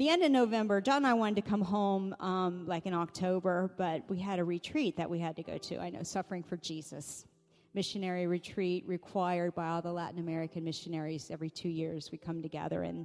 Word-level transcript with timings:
the 0.00 0.08
end 0.08 0.22
of 0.22 0.30
November, 0.30 0.80
John 0.80 0.96
and 0.96 1.06
I 1.06 1.12
wanted 1.12 1.44
to 1.44 1.50
come 1.50 1.60
home 1.60 2.16
um, 2.20 2.64
like 2.66 2.86
in 2.86 2.94
October, 2.94 3.70
but 3.76 4.02
we 4.08 4.18
had 4.18 4.38
a 4.38 4.44
retreat 4.44 4.96
that 4.96 5.10
we 5.10 5.18
had 5.18 5.36
to 5.36 5.42
go 5.42 5.58
to. 5.58 5.78
I 5.78 5.90
know, 5.90 6.02
Suffering 6.02 6.42
for 6.42 6.56
Jesus. 6.56 7.26
Missionary 7.74 8.26
retreat 8.26 8.82
required 8.86 9.54
by 9.54 9.68
all 9.68 9.82
the 9.82 9.92
Latin 9.92 10.18
American 10.18 10.64
missionaries 10.64 11.30
every 11.30 11.50
two 11.50 11.68
years. 11.68 12.08
We 12.10 12.16
come 12.16 12.40
together 12.40 12.82
and 12.82 13.04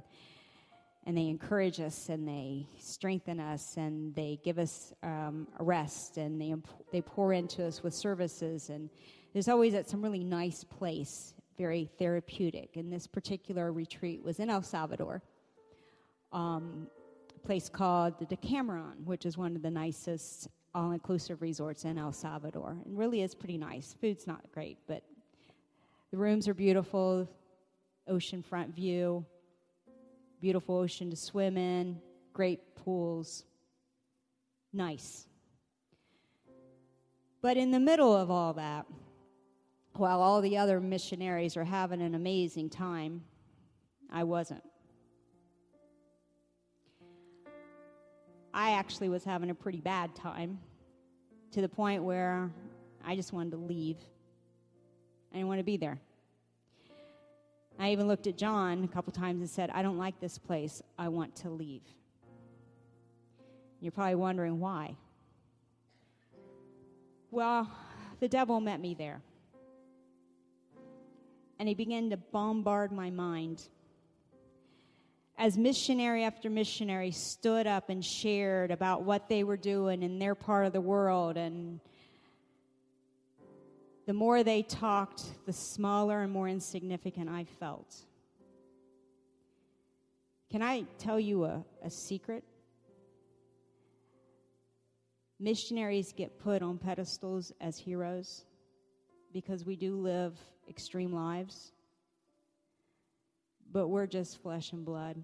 and 1.06 1.14
they 1.14 1.28
encourage 1.28 1.80
us 1.80 2.08
and 2.08 2.26
they 2.26 2.66
strengthen 2.78 3.40
us 3.40 3.76
and 3.76 4.14
they 4.14 4.40
give 4.42 4.58
us 4.58 4.94
um, 5.02 5.46
rest 5.60 6.16
and 6.16 6.40
they, 6.40 6.54
they 6.92 7.02
pour 7.02 7.34
into 7.34 7.66
us 7.66 7.82
with 7.82 7.92
services 7.92 8.70
and 8.70 8.88
there's 9.34 9.48
always 9.48 9.74
at 9.74 9.88
some 9.88 10.02
really 10.02 10.24
nice 10.24 10.64
place 10.64 11.34
very 11.58 11.88
therapeutic 11.98 12.74
and 12.74 12.92
this 12.92 13.06
particular 13.06 13.70
retreat 13.72 14.24
was 14.24 14.40
in 14.40 14.50
el 14.50 14.62
salvador 14.62 15.22
um, 16.36 16.86
place 17.44 17.68
called 17.68 18.18
the 18.18 18.26
decameron 18.26 19.04
which 19.04 19.26
is 19.26 19.36
one 19.36 19.56
of 19.56 19.62
the 19.62 19.70
nicest 19.70 20.48
all-inclusive 20.74 21.40
resorts 21.42 21.84
in 21.84 21.96
el 21.96 22.12
salvador 22.12 22.76
and 22.84 22.98
really 22.98 23.22
is 23.22 23.34
pretty 23.34 23.58
nice 23.58 23.94
food's 24.00 24.26
not 24.26 24.40
great 24.52 24.78
but 24.86 25.02
the 26.10 26.16
rooms 26.16 26.46
are 26.48 26.54
beautiful 26.54 27.28
oceanfront 28.08 28.74
view 28.74 29.24
beautiful 30.40 30.76
ocean 30.76 31.10
to 31.10 31.16
swim 31.16 31.56
in, 31.56 32.00
great 32.32 32.76
pools. 32.76 33.44
Nice. 34.72 35.26
But 37.42 37.56
in 37.56 37.70
the 37.70 37.80
middle 37.80 38.14
of 38.14 38.30
all 38.30 38.52
that, 38.54 38.86
while 39.94 40.20
all 40.20 40.40
the 40.40 40.56
other 40.56 40.80
missionaries 40.80 41.56
are 41.56 41.64
having 41.64 42.02
an 42.02 42.14
amazing 42.14 42.70
time, 42.70 43.22
I 44.10 44.24
wasn't. 44.24 44.62
I 48.56 48.70
actually 48.70 49.10
was 49.10 49.22
having 49.22 49.50
a 49.50 49.54
pretty 49.54 49.82
bad 49.82 50.14
time 50.14 50.58
to 51.50 51.60
the 51.60 51.68
point 51.68 52.02
where 52.02 52.50
I 53.04 53.14
just 53.14 53.34
wanted 53.34 53.50
to 53.50 53.58
leave. 53.58 53.98
I 55.30 55.36
didn't 55.36 55.48
want 55.48 55.60
to 55.60 55.64
be 55.64 55.76
there. 55.76 55.98
I 57.78 57.92
even 57.92 58.08
looked 58.08 58.26
at 58.26 58.38
John 58.38 58.82
a 58.82 58.88
couple 58.88 59.12
times 59.12 59.42
and 59.42 59.50
said, 59.50 59.68
I 59.74 59.82
don't 59.82 59.98
like 59.98 60.18
this 60.20 60.38
place. 60.38 60.82
I 60.98 61.08
want 61.08 61.36
to 61.36 61.50
leave. 61.50 61.82
You're 63.80 63.92
probably 63.92 64.14
wondering 64.14 64.58
why. 64.58 64.96
Well, 67.30 67.70
the 68.20 68.28
devil 68.28 68.58
met 68.60 68.80
me 68.80 68.94
there. 68.94 69.20
And 71.58 71.68
he 71.68 71.74
began 71.74 72.08
to 72.08 72.16
bombard 72.16 72.90
my 72.90 73.10
mind. 73.10 73.68
As 75.38 75.58
missionary 75.58 76.24
after 76.24 76.48
missionary 76.48 77.10
stood 77.10 77.66
up 77.66 77.90
and 77.90 78.02
shared 78.02 78.70
about 78.70 79.02
what 79.02 79.28
they 79.28 79.44
were 79.44 79.58
doing 79.58 80.02
in 80.02 80.18
their 80.18 80.34
part 80.34 80.66
of 80.66 80.72
the 80.72 80.80
world 80.80 81.36
and 81.36 81.80
the 84.06 84.14
more 84.14 84.42
they 84.44 84.62
talked, 84.62 85.24
the 85.46 85.52
smaller 85.52 86.22
and 86.22 86.32
more 86.32 86.48
insignificant 86.48 87.28
I 87.28 87.44
felt. 87.44 87.94
Can 90.50 90.62
I 90.62 90.84
tell 90.98 91.18
you 91.18 91.44
a, 91.44 91.64
a 91.82 91.90
secret? 91.90 92.44
Missionaries 95.38 96.12
get 96.12 96.38
put 96.38 96.62
on 96.62 96.78
pedestals 96.78 97.52
as 97.60 97.78
heroes 97.78 98.44
because 99.32 99.66
we 99.66 99.76
do 99.76 99.96
live 99.96 100.38
extreme 100.68 101.12
lives, 101.12 101.72
but 103.76 103.88
we're 103.88 104.06
just 104.06 104.40
flesh 104.40 104.72
and 104.72 104.86
blood. 104.86 105.22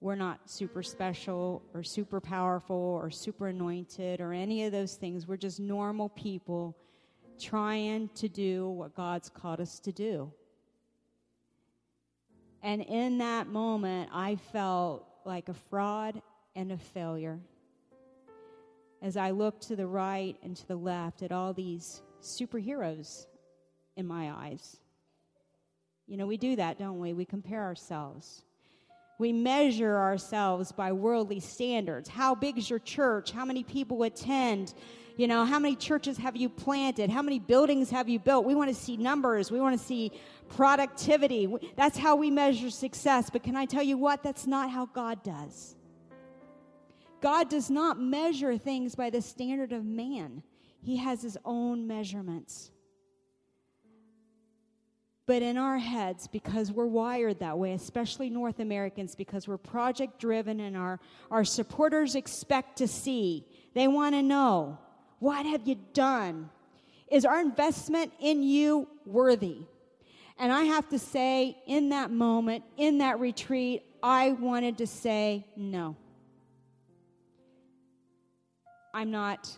We're 0.00 0.16
not 0.16 0.50
super 0.50 0.82
special 0.82 1.62
or 1.72 1.84
super 1.84 2.20
powerful 2.20 2.74
or 3.00 3.08
super 3.08 3.46
anointed 3.46 4.20
or 4.20 4.32
any 4.32 4.64
of 4.64 4.72
those 4.72 4.96
things. 4.96 5.28
We're 5.28 5.36
just 5.36 5.60
normal 5.60 6.08
people 6.08 6.76
trying 7.38 8.08
to 8.16 8.28
do 8.28 8.68
what 8.70 8.96
God's 8.96 9.28
called 9.28 9.60
us 9.60 9.78
to 9.78 9.92
do. 9.92 10.32
And 12.64 12.82
in 12.82 13.18
that 13.18 13.46
moment, 13.46 14.10
I 14.12 14.34
felt 14.34 15.06
like 15.24 15.48
a 15.48 15.54
fraud 15.54 16.20
and 16.56 16.72
a 16.72 16.78
failure. 16.78 17.38
As 19.02 19.16
I 19.16 19.30
looked 19.30 19.68
to 19.68 19.76
the 19.76 19.86
right 19.86 20.36
and 20.42 20.56
to 20.56 20.66
the 20.66 20.74
left 20.74 21.22
at 21.22 21.30
all 21.30 21.52
these 21.52 22.02
superheroes 22.20 23.28
in 23.96 24.04
my 24.04 24.32
eyes. 24.32 24.78
You 26.08 26.16
know, 26.16 26.26
we 26.26 26.38
do 26.38 26.56
that, 26.56 26.78
don't 26.78 26.98
we? 26.98 27.12
We 27.12 27.26
compare 27.26 27.62
ourselves. 27.62 28.42
We 29.18 29.32
measure 29.32 29.98
ourselves 29.98 30.72
by 30.72 30.92
worldly 30.92 31.40
standards. 31.40 32.08
How 32.08 32.34
big 32.34 32.56
is 32.56 32.70
your 32.70 32.78
church? 32.78 33.30
How 33.30 33.44
many 33.44 33.62
people 33.62 34.02
attend? 34.04 34.72
You 35.18 35.26
know, 35.26 35.44
how 35.44 35.58
many 35.58 35.76
churches 35.76 36.16
have 36.16 36.34
you 36.34 36.48
planted? 36.48 37.10
How 37.10 37.20
many 37.20 37.38
buildings 37.38 37.90
have 37.90 38.08
you 38.08 38.18
built? 38.18 38.46
We 38.46 38.54
want 38.54 38.70
to 38.70 38.74
see 38.74 38.96
numbers. 38.96 39.50
We 39.50 39.60
want 39.60 39.78
to 39.78 39.84
see 39.84 40.12
productivity. 40.48 41.52
That's 41.76 41.98
how 41.98 42.16
we 42.16 42.30
measure 42.30 42.70
success. 42.70 43.28
But 43.28 43.42
can 43.42 43.54
I 43.54 43.66
tell 43.66 43.82
you 43.82 43.98
what? 43.98 44.22
That's 44.22 44.46
not 44.46 44.70
how 44.70 44.86
God 44.86 45.22
does. 45.22 45.74
God 47.20 47.50
does 47.50 47.68
not 47.68 48.00
measure 48.00 48.56
things 48.56 48.94
by 48.94 49.10
the 49.10 49.20
standard 49.20 49.72
of 49.72 49.84
man, 49.84 50.42
He 50.80 50.96
has 50.96 51.20
His 51.20 51.36
own 51.44 51.86
measurements. 51.86 52.70
But 55.28 55.42
in 55.42 55.58
our 55.58 55.76
heads, 55.76 56.26
because 56.26 56.72
we're 56.72 56.86
wired 56.86 57.40
that 57.40 57.58
way, 57.58 57.74
especially 57.74 58.30
North 58.30 58.60
Americans, 58.60 59.14
because 59.14 59.46
we're 59.46 59.58
project 59.58 60.18
driven 60.18 60.58
and 60.58 60.74
our, 60.74 60.98
our 61.30 61.44
supporters 61.44 62.14
expect 62.14 62.78
to 62.78 62.88
see, 62.88 63.44
they 63.74 63.88
want 63.88 64.14
to 64.14 64.22
know. 64.22 64.78
What 65.18 65.44
have 65.44 65.68
you 65.68 65.76
done? 65.92 66.48
Is 67.08 67.26
our 67.26 67.42
investment 67.42 68.14
in 68.18 68.42
you 68.42 68.88
worthy? 69.04 69.58
And 70.38 70.50
I 70.50 70.62
have 70.62 70.88
to 70.88 70.98
say, 70.98 71.58
in 71.66 71.90
that 71.90 72.10
moment, 72.10 72.64
in 72.78 72.96
that 72.98 73.20
retreat, 73.20 73.82
I 74.02 74.30
wanted 74.30 74.78
to 74.78 74.86
say 74.86 75.46
no. 75.54 75.94
I'm 78.94 79.10
not, 79.10 79.54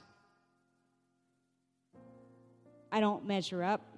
I 2.91 2.99
don't 2.99 3.25
measure 3.25 3.63
up. 3.63 3.90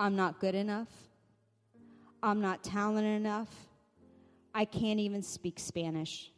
I'm 0.00 0.16
not 0.16 0.40
good 0.40 0.54
enough. 0.54 0.88
I'm 2.22 2.40
not 2.40 2.64
talented 2.64 3.20
enough. 3.20 3.54
I 4.54 4.64
can't 4.64 4.98
even 4.98 5.22
speak 5.22 5.58
Spanish. 5.58 6.32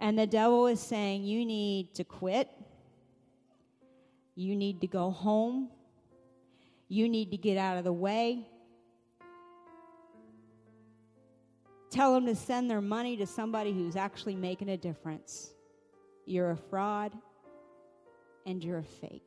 And 0.00 0.18
the 0.18 0.26
devil 0.26 0.66
is 0.66 0.80
saying, 0.80 1.22
You 1.22 1.46
need 1.46 1.94
to 1.94 2.02
quit. 2.02 2.50
You 4.34 4.56
need 4.56 4.80
to 4.80 4.88
go 4.88 5.10
home. 5.10 5.68
You 6.88 7.08
need 7.08 7.30
to 7.30 7.36
get 7.36 7.56
out 7.56 7.78
of 7.78 7.84
the 7.84 7.92
way. 7.92 8.48
Tell 11.88 12.12
them 12.14 12.26
to 12.26 12.34
send 12.34 12.68
their 12.68 12.80
money 12.80 13.16
to 13.16 13.28
somebody 13.28 13.72
who's 13.72 13.94
actually 13.94 14.34
making 14.34 14.70
a 14.70 14.76
difference. 14.76 15.52
You're 16.24 16.50
a 16.50 16.56
fraud 16.56 17.12
and 18.44 18.62
you're 18.62 18.78
a 18.78 18.82
fake. 18.82 19.25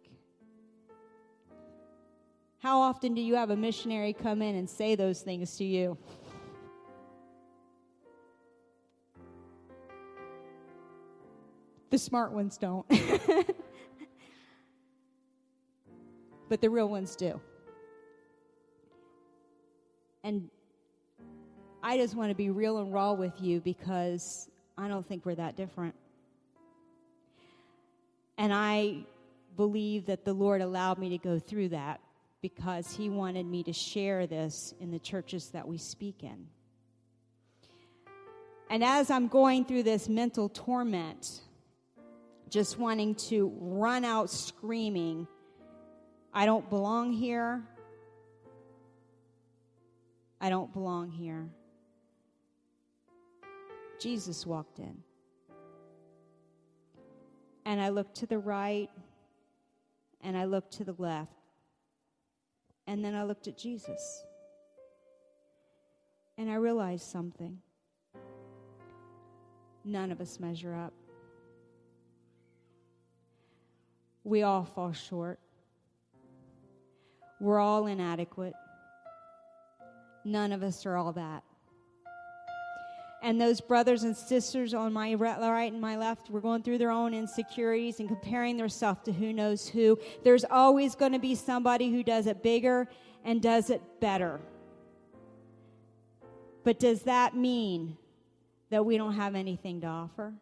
How 2.60 2.82
often 2.82 3.14
do 3.14 3.22
you 3.22 3.36
have 3.36 3.52
a 3.52 3.56
missionary 3.56 4.12
come 4.12 4.42
in 4.42 4.56
and 4.56 4.70
say 4.70 4.96
those 4.96 5.22
things 5.22 5.56
to 5.58 5.64
you? 5.64 5.98
The 11.90 11.98
smart 11.98 12.34
ones 12.34 12.58
don't. 12.58 12.86
but 16.50 16.60
the 16.60 16.70
real 16.70 16.90
ones 16.90 17.16
do. 17.16 17.40
And 20.26 20.50
I 21.82 21.98
just 21.98 22.14
want 22.14 22.30
to 22.30 22.36
be 22.36 22.50
real 22.50 22.80
and 22.80 22.94
raw 22.94 23.14
with 23.14 23.40
you 23.40 23.62
because 23.62 24.50
I 24.78 24.90
don't 24.90 25.08
think 25.08 25.26
we're 25.26 25.36
that 25.36 25.56
different. 25.56 25.96
And 28.38 28.54
I 28.54 29.06
believe 29.56 30.08
that 30.08 30.26
the 30.26 30.34
Lord 30.34 30.62
allowed 30.62 30.98
me 31.00 31.08
to 31.10 31.18
go 31.18 31.40
through 31.40 31.70
that 31.70 32.02
because 32.42 32.96
He 32.96 33.10
wanted 33.10 33.46
me 33.46 33.64
to 33.64 33.74
share 33.74 34.28
this 34.28 34.74
in 34.80 34.92
the 34.92 35.00
churches 35.00 35.50
that 35.50 35.68
we 35.68 35.78
speak 35.78 36.24
in. 36.24 36.48
And 38.70 38.84
as 38.84 39.10
I'm 39.10 39.28
going 39.28 39.66
through 39.66 39.84
this 39.84 40.08
mental 40.08 40.48
torment, 40.48 41.42
just 42.50 42.78
wanting 42.78 43.16
to 43.16 43.52
run 43.60 44.06
out 44.06 44.30
screaming, 44.30 45.28
I 46.34 46.46
don't 46.46 46.70
belong 46.70 47.12
here. 47.12 47.64
I 50.40 50.50
don't 50.50 50.72
belong 50.72 51.10
here. 51.10 51.50
Jesus 54.00 54.46
walked 54.46 54.80
in. 54.80 55.04
And 57.66 57.82
I 57.82 57.90
looked 57.90 58.16
to 58.18 58.26
the 58.26 58.40
right 58.40 58.90
and 60.22 60.38
I 60.38 60.46
looked 60.46 60.74
to 60.74 60.84
the 60.84 60.96
left. 60.98 61.39
And 62.90 63.06
then 63.06 63.14
I 63.14 63.22
looked 63.22 63.48
at 63.48 63.56
Jesus. 63.56 64.24
And 66.40 66.50
I 66.50 66.56
realized 66.56 67.04
something. 67.04 67.60
None 69.86 70.12
of 70.12 70.20
us 70.20 70.40
measure 70.40 70.74
up. 70.74 70.92
We 74.24 74.42
all 74.42 74.66
fall 74.66 74.92
short. 74.92 75.40
We're 77.40 77.60
all 77.60 77.86
inadequate. 77.86 78.54
None 80.26 80.52
of 80.52 80.64
us 80.64 80.84
are 80.88 80.98
all 80.98 81.12
that. 81.12 81.44
And 83.22 83.40
those 83.40 83.60
brothers 83.60 84.04
and 84.04 84.16
sisters 84.16 84.74
on 84.74 84.94
my 84.94 85.14
right 85.14 85.72
and 85.72 85.82
my 85.82 85.98
left 85.98 86.30
were 86.30 86.40
going 86.40 86.64
through 86.64 86.78
their 86.78 86.92
own 86.92 87.14
insecurities 87.14 88.00
and 88.00 88.08
comparing 88.08 88.56
themselves 88.56 89.02
to 89.06 89.12
who 89.12 89.34
knows 89.34 89.68
who. 89.68 90.00
There's 90.24 90.46
always 90.46 90.96
going 90.96 91.12
to 91.12 91.20
be 91.20 91.36
somebody 91.36 91.92
who 91.92 92.02
does 92.02 92.28
it 92.28 92.42
bigger 92.42 92.88
and 93.26 93.42
does 93.42 93.70
it 93.70 93.82
better. 94.00 94.40
But 96.64 96.80
does 96.80 97.04
that 97.04 97.36
mean 97.36 97.98
that 98.70 98.86
we 98.86 98.98
don't 98.98 99.16
have 99.16 99.36
anything 99.36 99.82
to 99.82 99.88
offer? 99.88 100.34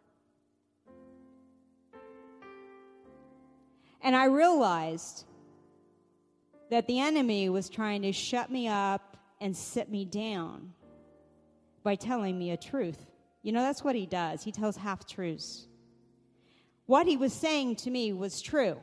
And 4.00 4.14
I 4.14 4.26
realized 4.26 5.24
that 6.70 6.86
the 6.86 7.00
enemy 7.00 7.48
was 7.48 7.68
trying 7.68 8.02
to 8.02 8.12
shut 8.12 8.50
me 8.50 8.68
up 8.68 9.16
and 9.40 9.56
sit 9.56 9.90
me 9.90 10.04
down 10.04 10.72
by 11.88 11.94
telling 11.94 12.38
me 12.38 12.50
a 12.50 12.56
truth. 12.58 13.06
You 13.40 13.50
know, 13.50 13.62
that's 13.62 13.82
what 13.82 13.96
he 13.96 14.04
does. 14.04 14.42
He 14.42 14.52
tells 14.52 14.76
half 14.76 15.06
truths. 15.06 15.66
What 16.84 17.06
he 17.06 17.16
was 17.16 17.32
saying 17.32 17.76
to 17.76 17.90
me 17.90 18.12
was 18.12 18.42
true. 18.42 18.76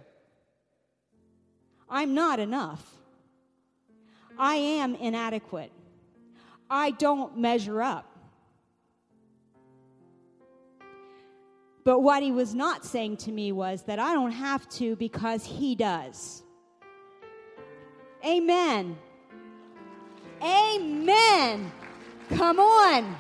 I'm 1.88 2.16
not 2.16 2.40
enough. 2.40 2.84
I 4.40 4.56
am 4.56 4.96
inadequate. 4.96 5.72
I 6.68 6.90
don't 7.06 7.38
measure 7.38 7.80
up. 7.80 8.12
But 11.84 12.00
what 12.00 12.24
he 12.24 12.31
was 12.31 12.56
not 12.56 12.84
saying 12.84 13.18
to 13.18 13.31
me 13.31 13.51
was 13.51 13.84
that 13.84 14.00
I 14.00 14.13
don't 14.13 14.31
have 14.31 14.68
to 14.80 14.96
because 14.96 15.46
he 15.46 15.75
does. 15.75 16.42
Amen. 18.25 18.98
Amen. 20.42 21.72
Come 22.30 22.60
on. 22.60 23.16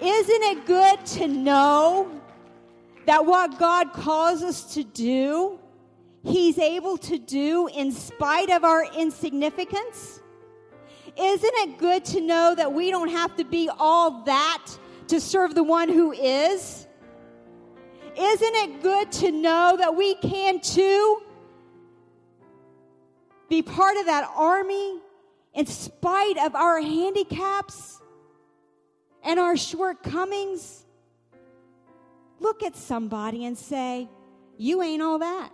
Isn't 0.00 0.42
it 0.42 0.66
good 0.66 1.04
to 1.06 1.28
know 1.28 2.20
that 3.06 3.24
what 3.24 3.58
God 3.58 3.92
calls 3.92 4.42
us 4.42 4.74
to 4.74 4.84
do, 4.84 5.58
He's 6.22 6.58
able 6.58 6.98
to 6.98 7.18
do 7.18 7.68
in 7.68 7.92
spite 7.92 8.50
of 8.50 8.64
our 8.64 8.84
insignificance? 8.94 10.20
Isn't 11.18 11.54
it 11.54 11.78
good 11.78 12.04
to 12.06 12.20
know 12.20 12.54
that 12.54 12.72
we 12.72 12.90
don't 12.90 13.10
have 13.10 13.36
to 13.36 13.44
be 13.44 13.70
all 13.78 14.22
that 14.24 14.66
to 15.08 15.20
serve 15.20 15.54
the 15.54 15.64
one 15.64 15.88
who 15.88 16.12
is? 16.12 16.86
Isn't 18.18 18.54
it 18.54 18.82
good 18.82 19.10
to 19.12 19.32
know 19.32 19.76
that 19.78 19.94
we 19.96 20.14
can 20.16 20.60
too 20.60 21.22
be 23.48 23.62
part 23.62 23.96
of 23.96 24.06
that 24.06 24.30
army 24.34 25.00
in 25.54 25.66
spite 25.66 26.38
of 26.38 26.54
our 26.54 26.80
handicaps 26.80 28.00
and 29.22 29.38
our 29.40 29.56
shortcomings? 29.56 30.84
Look 32.38 32.62
at 32.62 32.76
somebody 32.76 33.44
and 33.44 33.56
say, 33.56 34.08
You 34.56 34.82
ain't 34.82 35.02
all 35.02 35.18
that. 35.18 35.50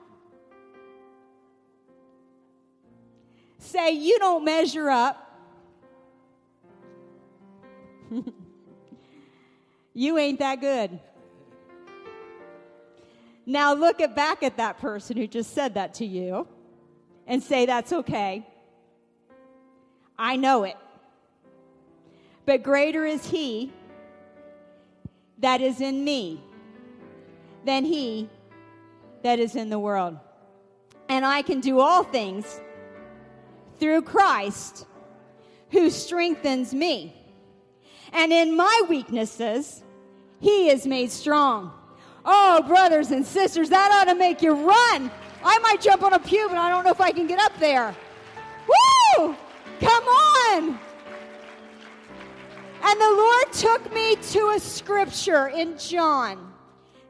Say, 3.59 3.93
You 3.93 4.19
don't 4.19 4.45
measure 4.45 4.89
up. 4.89 5.23
you 9.95 10.17
ain't 10.19 10.39
that 10.39 10.61
good. 10.61 11.01
Now 13.45 13.75
look 13.75 14.01
at 14.01 14.15
back 14.15 14.43
at 14.43 14.57
that 14.57 14.79
person 14.79 15.17
who 15.17 15.27
just 15.27 15.55
said 15.55 15.75
that 15.75 15.95
to 15.95 16.07
you 16.07 16.47
and 17.27 17.43
say, 17.43 17.67
That's 17.67 17.93
okay. 17.93 18.47
I 20.19 20.37
know 20.37 20.65
it. 20.65 20.77
But 22.45 22.63
greater 22.63 23.05
is 23.05 23.27
He 23.27 23.73
that 25.39 25.61
is 25.61 25.81
in 25.81 26.05
me 26.05 26.41
than 27.65 27.85
He 27.85 28.29
that 29.23 29.39
is 29.39 29.57
in 29.57 29.69
the 29.69 29.79
world. 29.79 30.19
And 31.09 31.25
I 31.25 31.43
can 31.43 31.61
do 31.61 31.81
all 31.81 32.03
things 32.03 32.61
through 33.79 34.03
Christ 34.03 34.87
who 35.71 35.91
strengthens 35.91 36.73
me. 36.73 37.15
And 38.13 38.33
in 38.33 38.57
my 38.57 38.83
weaknesses, 38.89 39.83
He 40.41 40.71
is 40.71 40.87
made 40.87 41.11
strong. 41.11 41.73
Oh, 42.25 42.63
brothers 42.67 43.11
and 43.11 43.25
sisters, 43.25 43.69
that 43.71 43.91
ought 43.93 44.11
to 44.11 44.19
make 44.19 44.43
you 44.43 44.53
run. 44.53 45.11
I 45.45 45.59
might 45.59 45.81
jump 45.81 46.03
on 46.03 46.13
a 46.13 46.19
pew, 46.19 46.49
but 46.49 46.59
I 46.59 46.69
don't 46.69 46.85
know 46.85 46.91
if 46.91 47.01
I 47.01 47.13
can 47.13 47.27
get 47.27 47.39
up 47.39 47.57
there. 47.59 47.95
Woo! 49.19 49.37
Come 49.81 50.05
on! 50.05 50.79
And 52.83 53.01
the 53.01 53.15
Lord 53.17 53.53
took 53.53 53.93
me 53.93 54.17
to 54.17 54.53
a 54.57 54.61
scripture 54.61 55.49
in 55.49 55.77
John. 55.77 56.53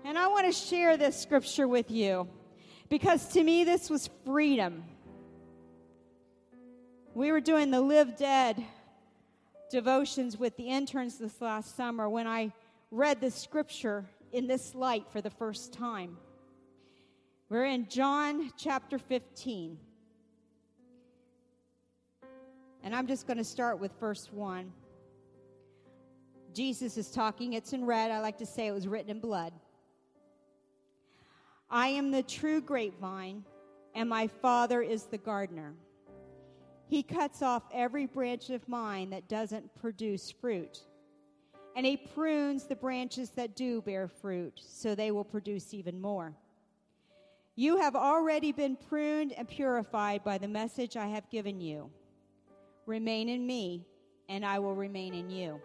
And 0.04 0.16
I 0.16 0.26
want 0.28 0.46
to 0.46 0.52
share 0.52 0.96
this 0.96 1.20
scripture 1.20 1.68
with 1.68 1.90
you 1.90 2.28
because 2.88 3.28
to 3.28 3.42
me 3.42 3.64
this 3.64 3.90
was 3.90 4.08
freedom. 4.24 4.84
We 7.14 7.32
were 7.32 7.40
doing 7.40 7.70
the 7.70 7.80
Live 7.80 8.16
Dead 8.16 8.64
devotions 9.70 10.38
with 10.38 10.56
the 10.56 10.68
interns 10.68 11.18
this 11.18 11.40
last 11.40 11.76
summer 11.76 12.08
when 12.08 12.26
I 12.26 12.52
read 12.90 13.20
the 13.20 13.30
scripture 13.30 14.04
in 14.32 14.46
this 14.46 14.74
light 14.74 15.06
for 15.10 15.20
the 15.20 15.30
first 15.30 15.72
time. 15.72 16.16
We're 17.48 17.66
in 17.66 17.88
John 17.88 18.52
chapter 18.56 18.98
15. 18.98 19.78
And 22.86 22.94
I'm 22.94 23.08
just 23.08 23.26
going 23.26 23.38
to 23.38 23.42
start 23.42 23.80
with 23.80 23.90
verse 23.98 24.28
1. 24.30 24.72
Jesus 26.54 26.96
is 26.96 27.10
talking. 27.10 27.54
It's 27.54 27.72
in 27.72 27.84
red. 27.84 28.12
I 28.12 28.20
like 28.20 28.38
to 28.38 28.46
say 28.46 28.68
it 28.68 28.72
was 28.72 28.86
written 28.86 29.10
in 29.10 29.18
blood. 29.18 29.52
I 31.68 31.88
am 31.88 32.12
the 32.12 32.22
true 32.22 32.60
grapevine, 32.60 33.42
and 33.96 34.08
my 34.08 34.28
Father 34.28 34.82
is 34.82 35.02
the 35.02 35.18
gardener. 35.18 35.74
He 36.86 37.02
cuts 37.02 37.42
off 37.42 37.64
every 37.74 38.06
branch 38.06 38.50
of 38.50 38.68
mine 38.68 39.10
that 39.10 39.28
doesn't 39.28 39.74
produce 39.74 40.30
fruit, 40.30 40.78
and 41.74 41.84
he 41.84 41.96
prunes 41.96 42.66
the 42.66 42.76
branches 42.76 43.30
that 43.30 43.56
do 43.56 43.82
bear 43.82 44.06
fruit, 44.06 44.60
so 44.64 44.94
they 44.94 45.10
will 45.10 45.24
produce 45.24 45.74
even 45.74 46.00
more. 46.00 46.36
You 47.56 47.78
have 47.78 47.96
already 47.96 48.52
been 48.52 48.76
pruned 48.76 49.32
and 49.32 49.48
purified 49.48 50.22
by 50.22 50.38
the 50.38 50.46
message 50.46 50.96
I 50.96 51.08
have 51.08 51.28
given 51.30 51.60
you. 51.60 51.90
Remain 52.86 53.28
in 53.28 53.46
me, 53.46 53.84
and 54.28 54.44
I 54.44 54.58
will 54.60 54.74
remain 54.74 55.12
in 55.12 55.28
you. 55.28 55.60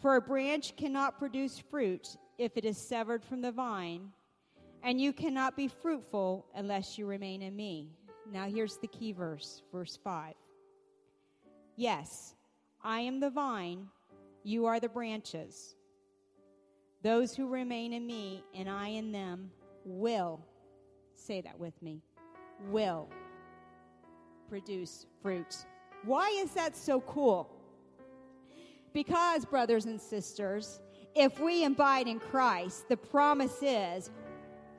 For 0.00 0.16
a 0.16 0.20
branch 0.20 0.76
cannot 0.76 1.18
produce 1.18 1.58
fruit 1.58 2.16
if 2.36 2.56
it 2.56 2.64
is 2.64 2.76
severed 2.76 3.24
from 3.24 3.40
the 3.40 3.52
vine, 3.52 4.10
and 4.82 5.00
you 5.00 5.12
cannot 5.12 5.56
be 5.56 5.68
fruitful 5.68 6.46
unless 6.54 6.98
you 6.98 7.06
remain 7.06 7.42
in 7.42 7.56
me. 7.56 7.90
Now, 8.32 8.46
here's 8.46 8.76
the 8.76 8.88
key 8.88 9.12
verse, 9.12 9.62
verse 9.72 9.98
5. 10.02 10.34
Yes, 11.76 12.34
I 12.82 13.00
am 13.00 13.20
the 13.20 13.30
vine, 13.30 13.86
you 14.42 14.66
are 14.66 14.80
the 14.80 14.88
branches. 14.88 15.76
Those 17.02 17.34
who 17.34 17.48
remain 17.48 17.92
in 17.92 18.06
me 18.06 18.42
and 18.54 18.68
I 18.68 18.88
in 18.88 19.12
them 19.12 19.50
will, 19.84 20.40
say 21.14 21.40
that 21.40 21.58
with 21.58 21.80
me, 21.82 22.02
will 22.70 23.08
produce 24.48 25.06
fruit. 25.22 25.66
Why 26.06 26.28
is 26.42 26.52
that 26.52 26.76
so 26.76 27.00
cool? 27.00 27.50
Because, 28.92 29.44
brothers 29.44 29.84
and 29.86 30.00
sisters, 30.00 30.80
if 31.16 31.40
we 31.40 31.64
abide 31.64 32.06
in 32.06 32.20
Christ, 32.20 32.88
the 32.88 32.96
promise 32.96 33.58
is 33.60 34.10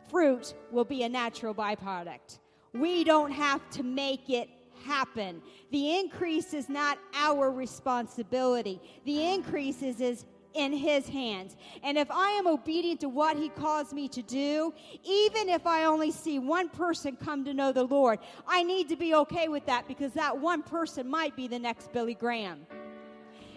fruit 0.09 0.53
will 0.71 0.85
be 0.85 1.03
a 1.03 1.09
natural 1.09 1.53
byproduct. 1.53 2.39
We 2.73 3.03
don't 3.03 3.31
have 3.31 3.69
to 3.71 3.83
make 3.83 4.29
it 4.29 4.49
happen. 4.85 5.41
The 5.71 5.99
increase 5.99 6.53
is 6.53 6.69
not 6.69 6.97
our 7.13 7.51
responsibility. 7.51 8.79
The 9.05 9.33
increase 9.33 9.81
is, 9.81 9.99
is 9.99 10.25
in 10.53 10.73
his 10.73 11.07
hands. 11.07 11.55
And 11.83 11.97
if 11.97 12.09
I 12.11 12.31
am 12.31 12.47
obedient 12.47 13.01
to 13.01 13.09
what 13.09 13.37
he 13.37 13.49
calls 13.49 13.93
me 13.93 14.07
to 14.09 14.21
do, 14.21 14.73
even 15.03 15.49
if 15.49 15.65
I 15.67 15.85
only 15.85 16.11
see 16.11 16.39
one 16.39 16.69
person 16.69 17.17
come 17.23 17.45
to 17.45 17.53
know 17.53 17.71
the 17.71 17.83
Lord, 17.83 18.19
I 18.47 18.63
need 18.63 18.89
to 18.89 18.95
be 18.95 19.13
okay 19.15 19.47
with 19.47 19.65
that 19.65 19.87
because 19.87 20.13
that 20.13 20.37
one 20.37 20.63
person 20.63 21.09
might 21.09 21.35
be 21.35 21.47
the 21.47 21.59
next 21.59 21.91
Billy 21.93 22.15
Graham. 22.15 22.65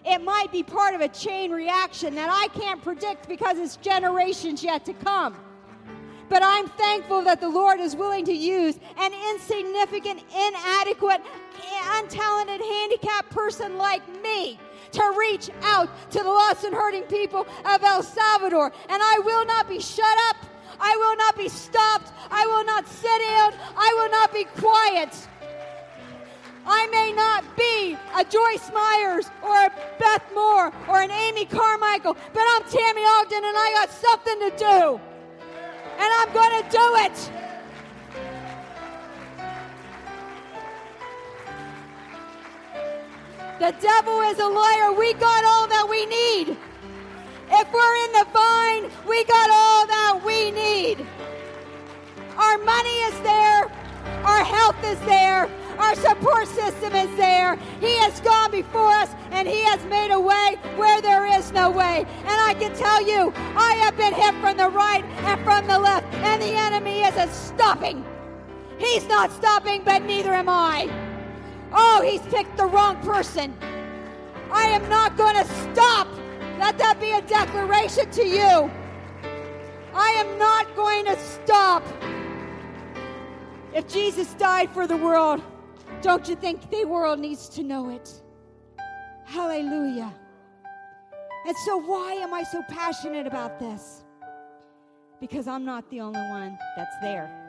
It 0.03 0.23
might 0.23 0.51
be 0.51 0.63
part 0.63 0.95
of 0.95 1.01
a 1.01 1.07
chain 1.07 1.51
reaction 1.51 2.15
that 2.15 2.29
I 2.31 2.47
can't 2.59 2.81
predict 2.81 3.27
because 3.27 3.59
it's 3.59 3.75
generations 3.77 4.63
yet 4.63 4.83
to 4.85 4.93
come. 4.93 5.35
But 6.27 6.41
I'm 6.43 6.67
thankful 6.69 7.23
that 7.23 7.41
the 7.41 7.49
Lord 7.49 7.79
is 7.79 7.95
willing 7.95 8.23
to 8.25 8.33
use 8.33 8.79
an 8.97 9.11
insignificant, 9.31 10.23
inadequate, 10.33 11.21
untalented, 11.89 12.61
handicapped 12.61 13.29
person 13.31 13.77
like 13.77 14.01
me 14.23 14.57
to 14.93 15.15
reach 15.17 15.49
out 15.63 15.89
to 16.11 16.19
the 16.19 16.29
lost 16.29 16.63
and 16.63 16.73
hurting 16.73 17.03
people 17.03 17.47
of 17.65 17.83
El 17.83 18.03
Salvador. 18.03 18.71
And 18.89 19.01
I 19.01 19.19
will 19.23 19.45
not 19.45 19.67
be 19.67 19.79
shut 19.79 20.17
up. 20.29 20.37
I 20.79 20.95
will 20.95 21.15
not 21.17 21.37
be 21.37 21.49
stopped. 21.49 22.11
I 22.31 22.45
will 22.47 22.65
not 22.65 22.87
sit 22.87 23.21
down. 23.21 23.53
I 23.77 23.93
will 23.97 24.11
not 24.11 24.33
be 24.33 24.45
quiet. 24.45 25.27
I 26.65 26.87
may 26.87 27.11
not 27.11 27.43
be 27.57 27.97
a 28.15 28.23
Joyce 28.23 28.71
Meyers 28.73 29.29
or 29.41 29.55
a 29.65 29.71
Beth 29.99 30.23
Moore 30.33 30.71
or 30.87 31.01
an 31.01 31.11
Amy 31.11 31.45
Carmichael, 31.45 32.15
but 32.33 32.43
I'm 32.49 32.63
Tammy 32.63 33.03
Ogden 33.03 33.43
and 33.43 33.57
I 33.57 33.71
got 33.73 33.91
something 33.91 34.39
to 34.39 34.49
do. 34.57 35.01
And 35.97 36.13
I'm 36.13 36.33
going 36.33 36.63
to 36.63 36.69
do 36.69 36.95
it. 37.05 37.40
The 43.61 43.75
devil 43.79 44.21
is 44.21 44.39
a 44.39 44.47
liar. 44.47 44.91
We 44.91 45.13
got 45.13 45.45
all 45.45 45.67
that 45.67 45.85
we 45.87 46.07
need. 46.07 46.57
If 47.51 47.71
we're 47.71 47.95
in 48.05 48.11
the 48.11 48.25
vine, 48.33 48.89
we 49.07 49.23
got 49.25 49.49
all 49.51 49.85
that 49.85 50.19
we 50.25 50.49
need. 50.49 51.05
Our 52.39 52.57
money 52.57 52.97
is 53.05 53.21
there, 53.21 53.71
our 54.25 54.43
health 54.43 54.83
is 54.83 54.99
there, 55.01 55.47
our 55.77 55.93
support 55.93 56.47
system 56.47 56.95
is 56.95 57.15
there. 57.17 57.55
He 57.79 57.95
has 57.97 58.19
gone 58.21 58.49
before 58.49 58.93
us 58.93 59.11
and 59.29 59.47
He 59.47 59.61
has 59.61 59.85
made 59.85 60.09
a 60.09 60.19
way 60.19 60.57
where 60.75 60.99
there 60.99 61.27
is 61.27 61.51
no 61.51 61.69
way. 61.69 62.07
And 62.25 62.41
I 62.41 62.55
can 62.55 62.73
tell 62.73 63.07
you, 63.07 63.31
I 63.55 63.73
have 63.75 63.95
been 63.95 64.15
hit 64.15 64.33
from 64.41 64.57
the 64.57 64.71
right 64.71 65.03
and 65.05 65.39
from 65.43 65.67
the 65.67 65.77
left, 65.77 66.11
and 66.15 66.41
the 66.41 66.55
enemy 66.55 67.03
isn't 67.03 67.31
stopping. 67.31 68.03
He's 68.79 69.07
not 69.07 69.31
stopping, 69.31 69.83
but 69.83 70.01
neither 70.01 70.33
am 70.33 70.49
I. 70.49 70.89
Oh, 71.73 72.01
he's 72.05 72.21
picked 72.33 72.57
the 72.57 72.65
wrong 72.65 72.97
person. 72.97 73.55
I 74.51 74.65
am 74.65 74.87
not 74.89 75.15
going 75.17 75.35
to 75.35 75.45
stop. 75.45 76.07
Let 76.59 76.77
that 76.77 76.99
be 76.99 77.11
a 77.11 77.21
declaration 77.21 78.09
to 78.11 78.25
you. 78.25 78.71
I 79.93 80.09
am 80.11 80.37
not 80.37 80.75
going 80.75 81.05
to 81.05 81.17
stop. 81.19 81.83
If 83.73 83.87
Jesus 83.87 84.33
died 84.33 84.69
for 84.71 84.85
the 84.85 84.97
world, 84.97 85.41
don't 86.01 86.27
you 86.27 86.35
think 86.35 86.69
the 86.69 86.85
world 86.85 87.19
needs 87.19 87.47
to 87.49 87.63
know 87.63 87.89
it? 87.89 88.21
Hallelujah. 89.25 90.13
And 91.47 91.55
so, 91.65 91.77
why 91.77 92.13
am 92.13 92.33
I 92.33 92.43
so 92.43 92.61
passionate 92.69 93.25
about 93.25 93.59
this? 93.59 94.03
Because 95.19 95.47
I'm 95.47 95.65
not 95.65 95.89
the 95.89 96.01
only 96.01 96.19
one 96.19 96.57
that's 96.75 96.95
there. 97.01 97.40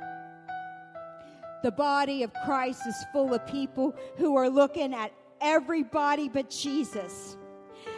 The 1.62 1.71
body 1.71 2.25
of 2.25 2.33
Christ 2.45 2.87
is 2.87 2.97
full 3.12 3.33
of 3.33 3.47
people 3.47 3.95
who 4.16 4.37
are 4.37 4.49
looking 4.49 4.92
at 4.95 5.12
everybody 5.40 6.28
but 6.28 6.50
Jesus. 6.50 7.37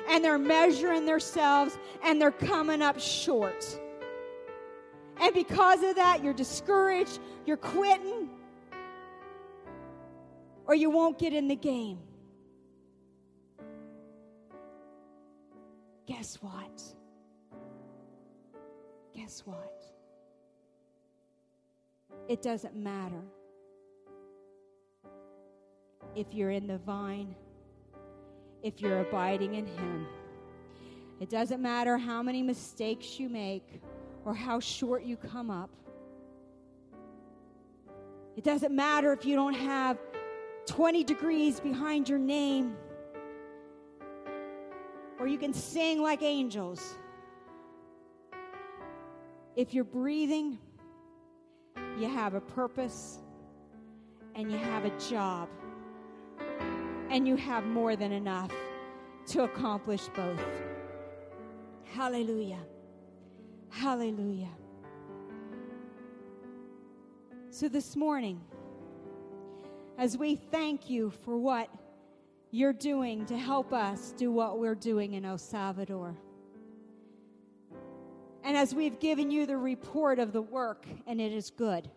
And 0.09 0.23
they're 0.23 0.39
measuring 0.39 1.07
themselves 1.07 1.79
and 2.03 2.21
they're 2.21 2.31
coming 2.31 2.83
up 2.83 3.01
short. 3.01 3.65
And 5.21 5.33
because 5.33 5.83
of 5.83 5.97
that, 5.97 6.23
you're 6.23 6.35
discouraged, 6.35 7.21
you're 7.47 7.57
quitting, 7.57 8.29
or 10.67 10.75
you 10.75 10.91
won't 10.91 11.19
get 11.19 11.33
in 11.33 11.49
the 11.49 11.57
game. 11.57 11.99
Guess 16.07 16.37
what? 16.43 16.83
Guess 19.15 19.43
what? 19.47 19.87
It 22.29 22.43
doesn't 22.43 22.77
matter 22.77 23.23
if 26.17 26.33
you're 26.33 26.51
in 26.51 26.67
the 26.67 26.79
vine, 26.79 27.35
if 28.63 28.81
you're 28.81 29.01
abiding 29.01 29.55
in 29.55 29.67
Him. 29.67 30.07
It 31.21 31.31
doesn't 31.31 31.63
matter 31.63 31.97
how 31.97 32.23
many 32.23 32.43
mistakes 32.43 33.19
you 33.19 33.29
make 33.29 33.81
or 34.25 34.35
how 34.35 34.61
short 34.61 35.05
you 35.05 35.17
come 35.17 35.51
up. 35.51 35.71
It 38.37 38.43
doesn't 38.43 38.75
matter 38.75 39.13
if 39.13 39.25
you 39.25 39.37
don't 39.37 39.55
have 39.55 39.99
20 40.67 41.05
degrees 41.05 41.61
behind 41.61 42.09
your 42.09 42.19
name, 42.19 42.77
or 45.21 45.29
you 45.29 45.39
can 45.39 45.53
sing 45.53 46.03
like 46.03 46.23
angels. 46.23 46.97
If 49.55 49.73
you're 49.73 49.85
breathing, 49.85 50.59
you 51.99 52.09
have 52.09 52.35
a 52.35 52.41
purpose 52.41 53.19
and 54.35 54.51
you 54.51 54.59
have 54.59 54.85
a 54.85 54.91
job, 54.99 55.49
and 57.15 57.29
you 57.29 57.37
have 57.37 57.65
more 57.65 57.95
than 57.95 58.11
enough 58.11 58.51
to 59.25 59.45
accomplish 59.45 60.09
both. 60.17 60.45
Hallelujah. 61.85 62.59
Hallelujah. 63.71 64.51
So 67.51 67.69
this 67.69 67.95
morning, 67.95 68.41
as 69.97 70.19
we 70.19 70.35
thank 70.35 70.91
you 70.91 71.13
for 71.25 71.37
what 71.37 71.69
you're 72.51 72.73
doing 72.73 73.25
to 73.27 73.39
help 73.39 73.73
us 73.73 74.13
do 74.17 74.33
what 74.33 74.59
we're 74.59 74.75
doing 74.75 75.13
in 75.13 75.25
El 75.25 75.39
Salvador. 75.39 76.17
And 78.43 78.57
as 78.57 78.75
we've 78.75 78.99
given 78.99 79.31
you 79.31 79.47
the 79.47 79.57
report 79.57 80.19
of 80.19 80.33
the 80.33 80.43
work, 80.43 80.85
and 81.07 81.21
it 81.21 81.33
is 81.33 81.51
good, 81.51 81.89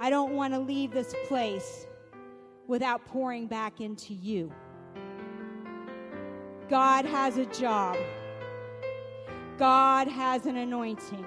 I 0.00 0.08
don't 0.08 0.32
want 0.32 0.54
to 0.54 0.58
leave 0.58 0.90
this 0.90 1.14
place 1.28 1.86
without 2.72 3.04
pouring 3.04 3.46
back 3.46 3.82
into 3.82 4.14
you. 4.14 4.50
God 6.70 7.04
has 7.04 7.36
a 7.36 7.44
job, 7.44 7.98
God 9.58 10.08
has 10.08 10.46
an 10.46 10.56
anointing. 10.56 11.26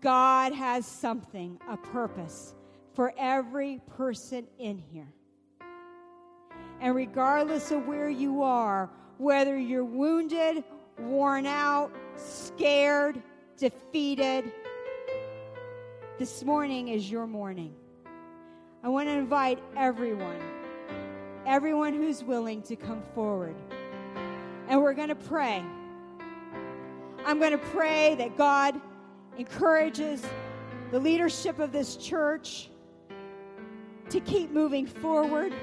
God 0.00 0.52
has 0.52 0.86
something, 0.86 1.58
a 1.68 1.76
purpose 1.76 2.54
for 2.92 3.12
every 3.18 3.80
person 3.96 4.46
in 4.60 4.78
here. 4.78 5.12
And 6.80 6.94
regardless 6.94 7.72
of 7.72 7.88
where 7.88 8.08
you 8.08 8.44
are, 8.44 8.88
whether 9.18 9.58
you're 9.58 9.84
wounded, 9.84 10.62
worn 11.00 11.46
out, 11.46 11.90
scared, 12.14 13.20
defeated, 13.56 14.52
this 16.20 16.44
morning 16.44 16.88
is 16.88 17.10
your 17.10 17.26
morning. 17.26 17.74
I 18.84 18.88
want 18.88 19.08
to 19.08 19.14
invite 19.14 19.60
everyone, 19.78 20.38
everyone 21.46 21.94
who's 21.94 22.22
willing 22.22 22.60
to 22.64 22.76
come 22.76 23.00
forward. 23.14 23.54
And 24.68 24.82
we're 24.82 24.92
going 24.92 25.08
to 25.08 25.14
pray. 25.14 25.64
I'm 27.24 27.38
going 27.38 27.52
to 27.52 27.58
pray 27.72 28.14
that 28.16 28.36
God 28.36 28.78
encourages 29.38 30.22
the 30.90 31.00
leadership 31.00 31.60
of 31.60 31.72
this 31.72 31.96
church 31.96 32.68
to 34.10 34.20
keep 34.20 34.50
moving 34.50 34.86
forward. 34.86 35.54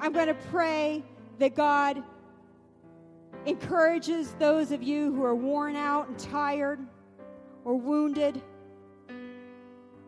I'm 0.00 0.12
going 0.12 0.26
to 0.26 0.34
pray 0.34 1.02
that 1.38 1.54
God 1.54 2.02
encourages 3.46 4.32
those 4.32 4.70
of 4.70 4.82
you 4.82 5.14
who 5.14 5.24
are 5.24 5.34
worn 5.34 5.76
out 5.76 6.08
and 6.08 6.18
tired 6.18 6.78
or 7.64 7.74
wounded. 7.74 8.42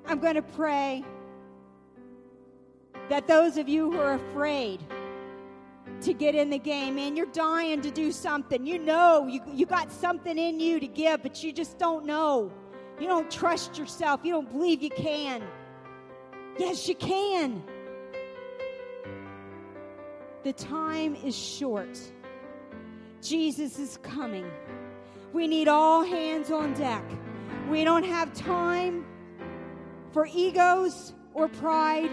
I'm 0.07 0.19
going 0.19 0.35
to 0.35 0.43
pray 0.43 1.03
that 3.09 3.27
those 3.27 3.57
of 3.57 3.69
you 3.69 3.91
who 3.91 3.99
are 3.99 4.15
afraid, 4.15 4.81
to 6.05 6.13
get 6.13 6.35
in 6.35 6.51
the 6.51 6.59
game. 6.59 6.97
Man, 6.97 7.17
you're 7.17 7.27
dying 7.27 7.81
to 7.83 7.91
do 7.91 8.13
something. 8.13 8.67
You 8.67 8.79
know 8.79 9.27
you, 9.27 9.41
you 9.53 9.67
got 9.67 9.91
something 9.91 10.37
in 10.37 10.61
you 10.61 10.81
to 10.81 10.87
give, 10.87 11.23
but 11.23 11.43
you 11.43 11.53
just 11.53 11.79
don't 11.79 12.05
know. 12.05 12.53
You 13.01 13.07
don't 13.07 13.31
trust 13.31 13.79
yourself. 13.79 14.21
You 14.23 14.33
don't 14.33 14.51
believe 14.51 14.83
you 14.83 14.91
can. 14.91 15.43
Yes, 16.59 16.89
you 16.89 16.95
can. 16.95 17.63
The 20.45 20.53
time 20.53 21.17
is 21.17 21.37
short. 21.37 21.99
Jesus 23.23 23.79
is 23.79 23.99
coming. 24.03 24.49
We 25.33 25.49
need 25.49 25.69
all 25.69 26.05
hands 26.05 26.51
on 26.51 26.75
deck. 26.75 27.03
We 27.69 27.83
don't 27.83 28.05
have 28.05 28.33
time 28.35 29.07
for 30.13 30.29
egos 30.33 31.15
or 31.33 31.49
pride 31.49 32.11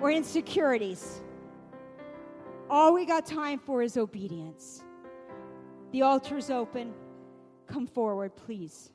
or 0.00 0.10
insecurities. 0.10 1.20
All 2.68 2.92
we 2.92 3.04
got 3.06 3.26
time 3.26 3.58
for 3.58 3.82
is 3.82 3.96
obedience. 3.96 4.82
The 5.92 6.02
altar's 6.02 6.50
open. 6.50 6.92
Come 7.66 7.86
forward, 7.86 8.34
please. 8.34 8.90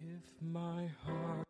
If 0.00 0.22
my 0.42 0.88
heart 1.04 1.47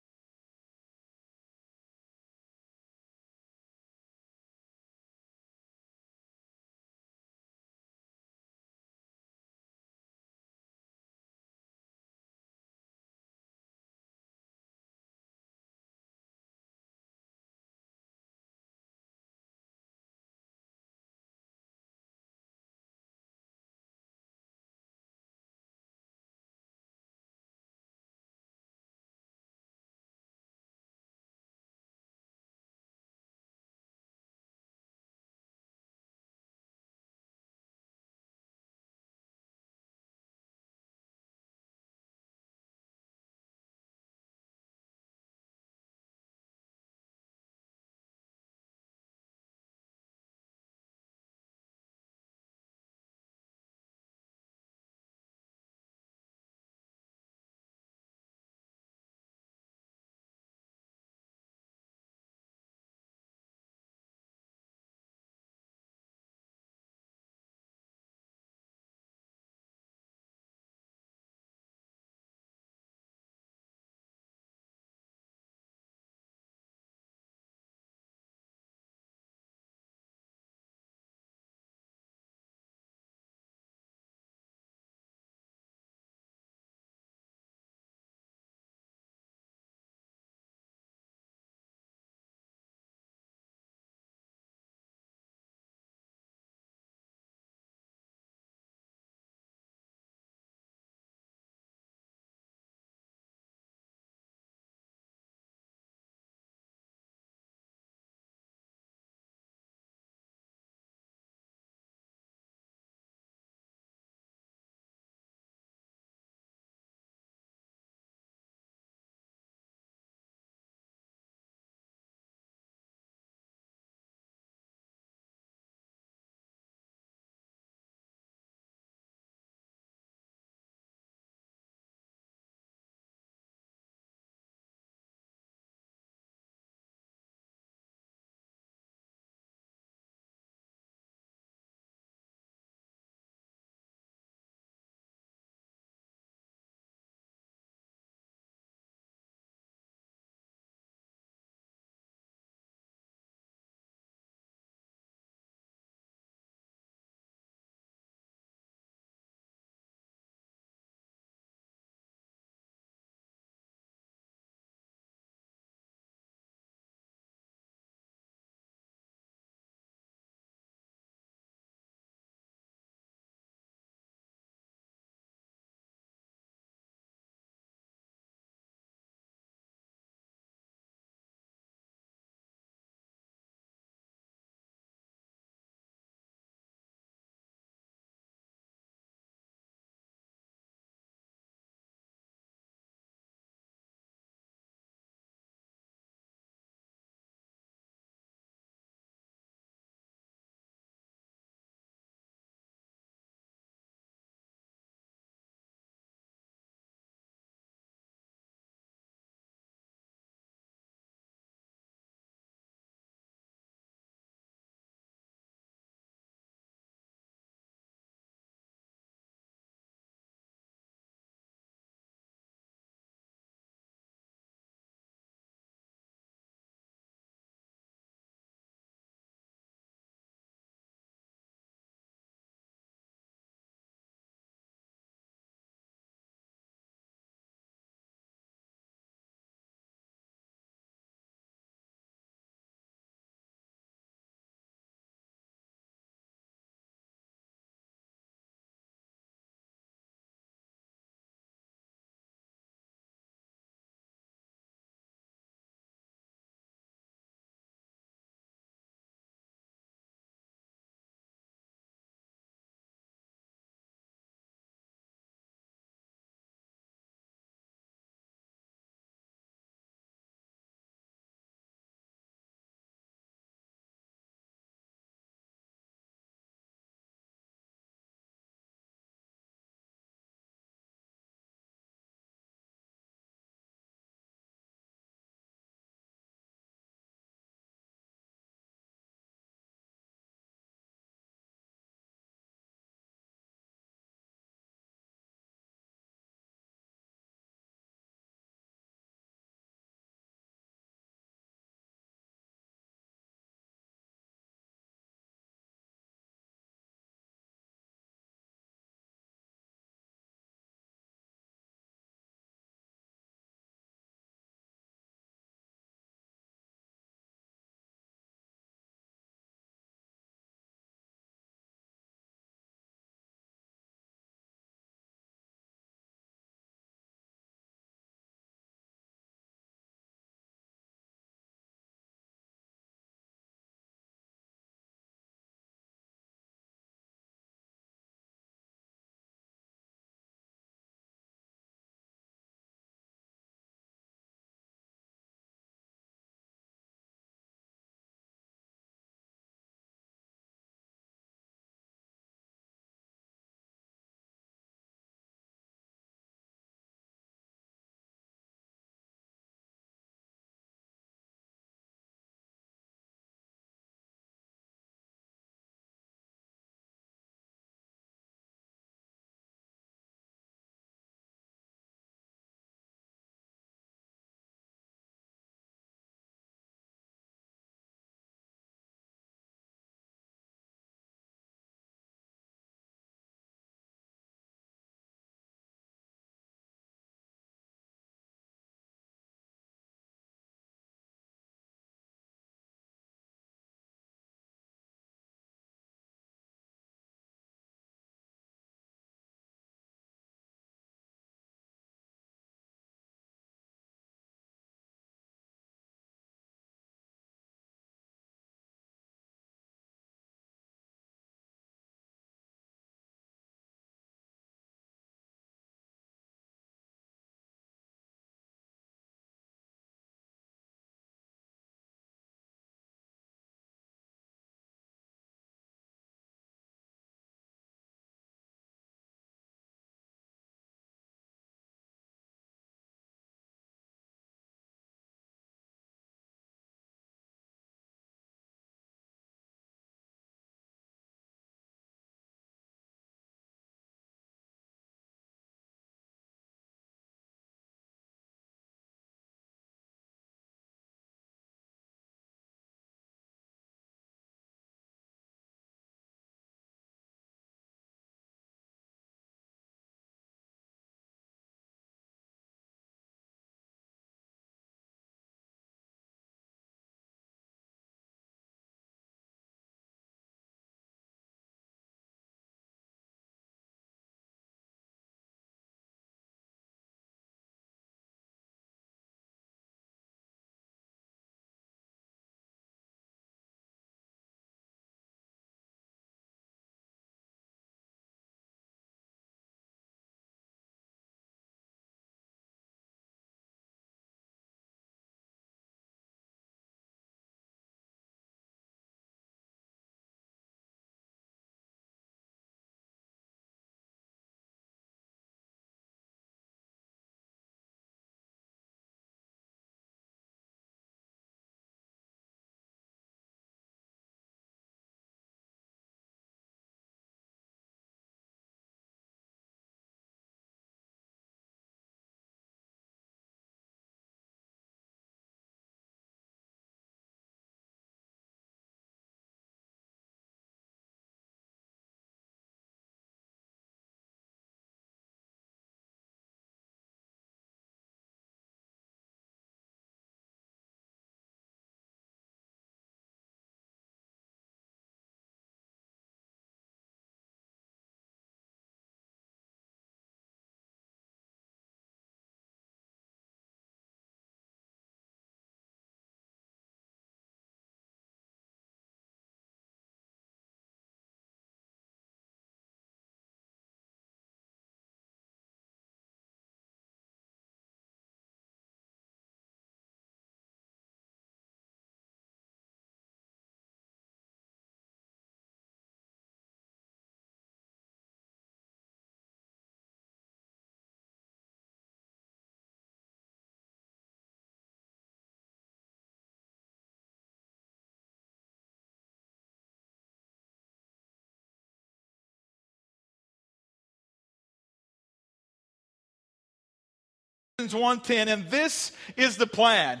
110, 597.74 598.28
and 598.28 598.50
this 598.50 598.92
is 599.16 599.36
the 599.36 599.46
plan. 599.46 600.00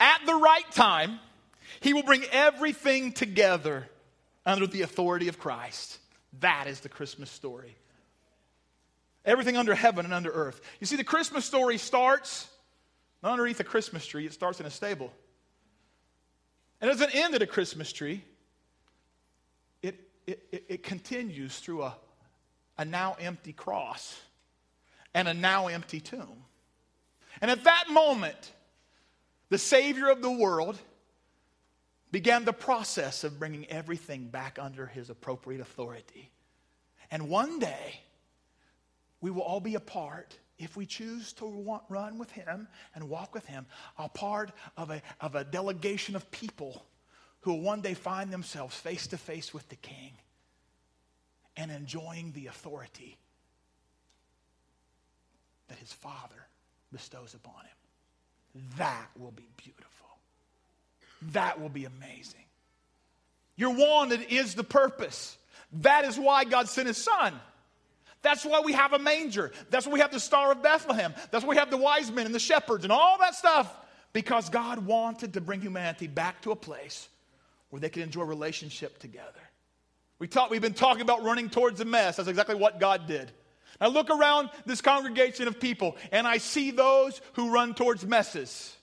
At 0.00 0.26
the 0.26 0.34
right 0.34 0.70
time, 0.72 1.18
he 1.80 1.94
will 1.94 2.02
bring 2.02 2.24
everything 2.32 3.12
together 3.12 3.88
under 4.44 4.66
the 4.66 4.82
authority 4.82 5.28
of 5.28 5.38
Christ. 5.38 5.98
That 6.40 6.66
is 6.66 6.80
the 6.80 6.88
Christmas 6.88 7.30
story. 7.30 7.76
Everything 9.24 9.56
under 9.56 9.74
heaven 9.74 10.04
and 10.04 10.12
under 10.12 10.30
earth. 10.30 10.60
You 10.80 10.86
see, 10.86 10.96
the 10.96 11.04
Christmas 11.04 11.44
story 11.44 11.78
starts 11.78 12.48
not 13.22 13.32
underneath 13.32 13.60
a 13.60 13.64
Christmas 13.64 14.04
tree, 14.04 14.26
it 14.26 14.32
starts 14.32 14.60
in 14.60 14.66
a 14.66 14.70
stable. 14.70 15.12
And 16.80 16.90
it 16.90 16.94
doesn't 16.94 17.14
end 17.14 17.34
at 17.34 17.42
a 17.42 17.46
Christmas 17.46 17.92
tree, 17.92 18.22
it, 19.82 20.00
it, 20.26 20.42
it, 20.50 20.64
it 20.68 20.82
continues 20.82 21.58
through 21.58 21.84
a, 21.84 21.96
a 22.78 22.84
now 22.84 23.16
empty 23.20 23.52
cross 23.52 24.20
and 25.14 25.28
a 25.28 25.34
now 25.34 25.68
empty 25.68 26.00
tomb. 26.00 26.44
And 27.40 27.50
at 27.50 27.64
that 27.64 27.84
moment, 27.90 28.52
the 29.48 29.58
Savior 29.58 30.08
of 30.08 30.22
the 30.22 30.30
world 30.30 30.78
began 32.10 32.44
the 32.44 32.52
process 32.52 33.24
of 33.24 33.38
bringing 33.38 33.66
everything 33.66 34.28
back 34.28 34.58
under 34.60 34.86
his 34.86 35.10
appropriate 35.10 35.60
authority. 35.60 36.30
And 37.10 37.28
one 37.28 37.58
day, 37.58 38.00
we 39.20 39.30
will 39.30 39.42
all 39.42 39.60
be 39.60 39.74
a 39.74 39.80
part, 39.80 40.36
if 40.58 40.76
we 40.76 40.86
choose 40.86 41.32
to 41.34 41.46
want, 41.46 41.82
run 41.88 42.18
with 42.18 42.30
him 42.30 42.68
and 42.94 43.08
walk 43.08 43.34
with 43.34 43.46
him, 43.46 43.66
a 43.98 44.08
part 44.08 44.52
of 44.76 44.90
a, 44.90 45.02
of 45.20 45.34
a 45.34 45.44
delegation 45.44 46.16
of 46.16 46.30
people 46.30 46.84
who 47.40 47.52
will 47.52 47.60
one 47.60 47.80
day 47.80 47.94
find 47.94 48.30
themselves 48.30 48.76
face 48.76 49.06
to 49.08 49.16
face 49.16 49.52
with 49.52 49.68
the 49.68 49.76
king 49.76 50.12
and 51.56 51.70
enjoying 51.70 52.32
the 52.32 52.46
authority 52.46 53.18
that 55.68 55.78
his 55.78 55.92
father 55.92 56.46
bestows 56.92 57.34
upon 57.34 57.62
him. 57.62 58.66
That 58.78 59.06
will 59.18 59.30
be 59.30 59.48
beautiful. 59.56 60.08
That 61.32 61.60
will 61.60 61.68
be 61.68 61.84
amazing. 61.84 62.44
Your 63.56 63.74
wanted 63.74 64.26
is 64.28 64.54
the 64.54 64.64
purpose. 64.64 65.36
That 65.80 66.04
is 66.04 66.18
why 66.18 66.44
God 66.44 66.68
sent 66.68 66.88
his 66.88 66.98
son. 66.98 67.34
That's 68.22 68.44
why 68.44 68.60
we 68.60 68.72
have 68.72 68.92
a 68.92 68.98
manger. 68.98 69.52
That's 69.70 69.86
why 69.86 69.94
we 69.94 70.00
have 70.00 70.12
the 70.12 70.20
Star 70.20 70.52
of 70.52 70.62
Bethlehem. 70.62 71.14
That's 71.30 71.44
why 71.44 71.50
we 71.50 71.56
have 71.56 71.70
the 71.70 71.76
wise 71.76 72.10
men 72.10 72.26
and 72.26 72.34
the 72.34 72.40
shepherds 72.40 72.84
and 72.84 72.92
all 72.92 73.18
that 73.18 73.34
stuff. 73.34 73.74
Because 74.12 74.48
God 74.48 74.80
wanted 74.86 75.34
to 75.34 75.40
bring 75.40 75.60
humanity 75.60 76.06
back 76.06 76.42
to 76.42 76.50
a 76.52 76.56
place 76.56 77.08
where 77.70 77.80
they 77.80 77.88
could 77.88 78.02
enjoy 78.02 78.24
relationship 78.24 78.98
together. 78.98 79.40
We 80.18 80.28
talk, 80.28 80.50
we've 80.50 80.60
been 80.60 80.74
talking 80.74 81.02
about 81.02 81.24
running 81.24 81.48
towards 81.50 81.78
the 81.78 81.84
mess. 81.84 82.16
That's 82.16 82.28
exactly 82.28 82.54
what 82.54 82.78
God 82.78 83.08
did. 83.08 83.32
I 83.82 83.88
look 83.88 84.10
around 84.10 84.50
this 84.64 84.80
congregation 84.80 85.48
of 85.48 85.58
people 85.58 85.96
and 86.12 86.24
I 86.24 86.38
see 86.38 86.70
those 86.70 87.20
who 87.32 87.52
run 87.52 87.74
towards 87.74 88.06
messes. 88.06 88.76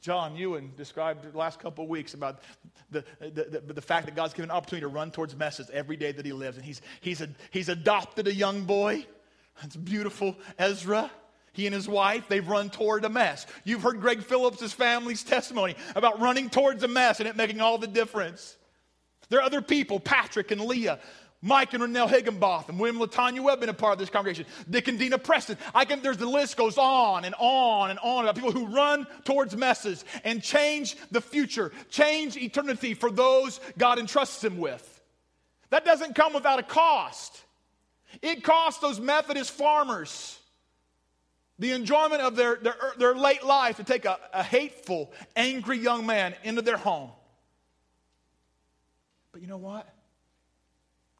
John 0.00 0.36
Ewan 0.36 0.72
described 0.76 1.32
the 1.32 1.36
last 1.36 1.58
couple 1.58 1.82
of 1.84 1.90
weeks 1.90 2.14
about 2.14 2.40
the, 2.90 3.04
the, 3.18 3.60
the, 3.66 3.72
the, 3.72 3.82
fact 3.82 4.06
that 4.06 4.14
God's 4.14 4.32
given 4.32 4.50
an 4.50 4.56
opportunity 4.56 4.82
to 4.82 4.88
run 4.88 5.10
towards 5.10 5.34
messes 5.34 5.70
every 5.72 5.96
day 5.96 6.12
that 6.12 6.24
he 6.24 6.32
lives. 6.32 6.56
And 6.56 6.64
he's, 6.64 6.82
he's, 7.00 7.20
a, 7.20 7.28
he's 7.50 7.68
adopted 7.68 8.28
a 8.28 8.34
young 8.34 8.62
boy. 8.62 9.06
It's 9.62 9.76
beautiful. 9.76 10.36
Ezra. 10.58 11.10
He 11.52 11.66
and 11.66 11.74
his 11.74 11.88
wife, 11.88 12.28
they've 12.28 12.46
run 12.46 12.70
toward 12.70 13.04
a 13.04 13.10
mess. 13.10 13.46
You've 13.64 13.82
heard 13.82 14.00
Greg 14.00 14.22
Phillips' 14.22 14.72
family's 14.72 15.22
testimony 15.22 15.74
about 15.94 16.20
running 16.20 16.48
towards 16.48 16.82
a 16.82 16.88
mess 16.88 17.20
and 17.20 17.28
it 17.28 17.36
making 17.36 17.60
all 17.60 17.76
the 17.76 17.86
difference. 17.86 18.56
There 19.28 19.38
are 19.38 19.44
other 19.44 19.62
people, 19.62 20.00
Patrick 20.00 20.50
and 20.50 20.60
Leah, 20.60 20.98
Mike 21.44 21.74
and 21.74 21.82
Renelle 21.82 22.08
Higginbotham, 22.08 22.78
William 22.78 23.00
Latanya 23.04 23.40
Webb 23.40 23.60
been 23.60 23.68
a 23.68 23.74
part 23.74 23.94
of 23.94 23.98
this 23.98 24.08
congregation, 24.08 24.46
Dick 24.70 24.86
and 24.86 24.96
Dina 24.96 25.18
Preston. 25.18 25.58
I 25.74 25.84
can, 25.84 26.00
there's 26.00 26.16
the 26.16 26.26
list 26.26 26.56
goes 26.56 26.78
on 26.78 27.24
and 27.24 27.34
on 27.36 27.90
and 27.90 27.98
on 27.98 28.24
about 28.24 28.36
people 28.36 28.52
who 28.52 28.66
run 28.66 29.08
towards 29.24 29.56
messes 29.56 30.04
and 30.22 30.40
change 30.40 30.96
the 31.10 31.20
future, 31.20 31.72
change 31.90 32.36
eternity 32.36 32.94
for 32.94 33.10
those 33.10 33.58
God 33.76 33.98
entrusts 33.98 34.40
them 34.40 34.56
with. 34.56 34.88
That 35.70 35.84
doesn't 35.84 36.14
come 36.14 36.32
without 36.32 36.60
a 36.60 36.62
cost. 36.62 37.42
It 38.20 38.44
cost 38.44 38.80
those 38.80 39.00
Methodist 39.00 39.50
farmers 39.50 40.38
the 41.58 41.72
enjoyment 41.72 42.22
of 42.22 42.36
their, 42.36 42.56
their, 42.56 42.76
their 42.98 43.14
late 43.14 43.44
life 43.44 43.76
to 43.76 43.84
take 43.84 44.04
a, 44.04 44.18
a 44.32 44.42
hateful, 44.42 45.12
angry 45.34 45.78
young 45.78 46.06
man 46.06 46.34
into 46.44 46.62
their 46.62 46.76
home. 46.76 47.10
But 49.32 49.40
you 49.40 49.48
know 49.48 49.58
what? 49.58 49.92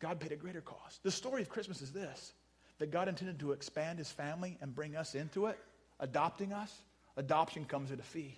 God 0.03 0.19
paid 0.19 0.33
a 0.33 0.37
greater 0.37 0.61
cost. 0.61 1.05
The 1.05 1.13
story 1.13 1.43
of 1.43 1.49
Christmas 1.49 1.81
is 1.81 1.93
this 1.93 2.33
that 2.79 2.91
God 2.91 3.07
intended 3.07 3.39
to 3.39 3.53
expand 3.53 3.99
his 3.99 4.11
family 4.11 4.59
and 4.61 4.75
bring 4.75 4.97
us 4.97 5.15
into 5.15 5.47
it, 5.47 5.57
adopting 6.01 6.53
us. 6.53 6.77
Adoption 7.17 7.65
comes 7.65 7.93
at 7.93 8.01
a 8.01 8.03
fee. 8.03 8.37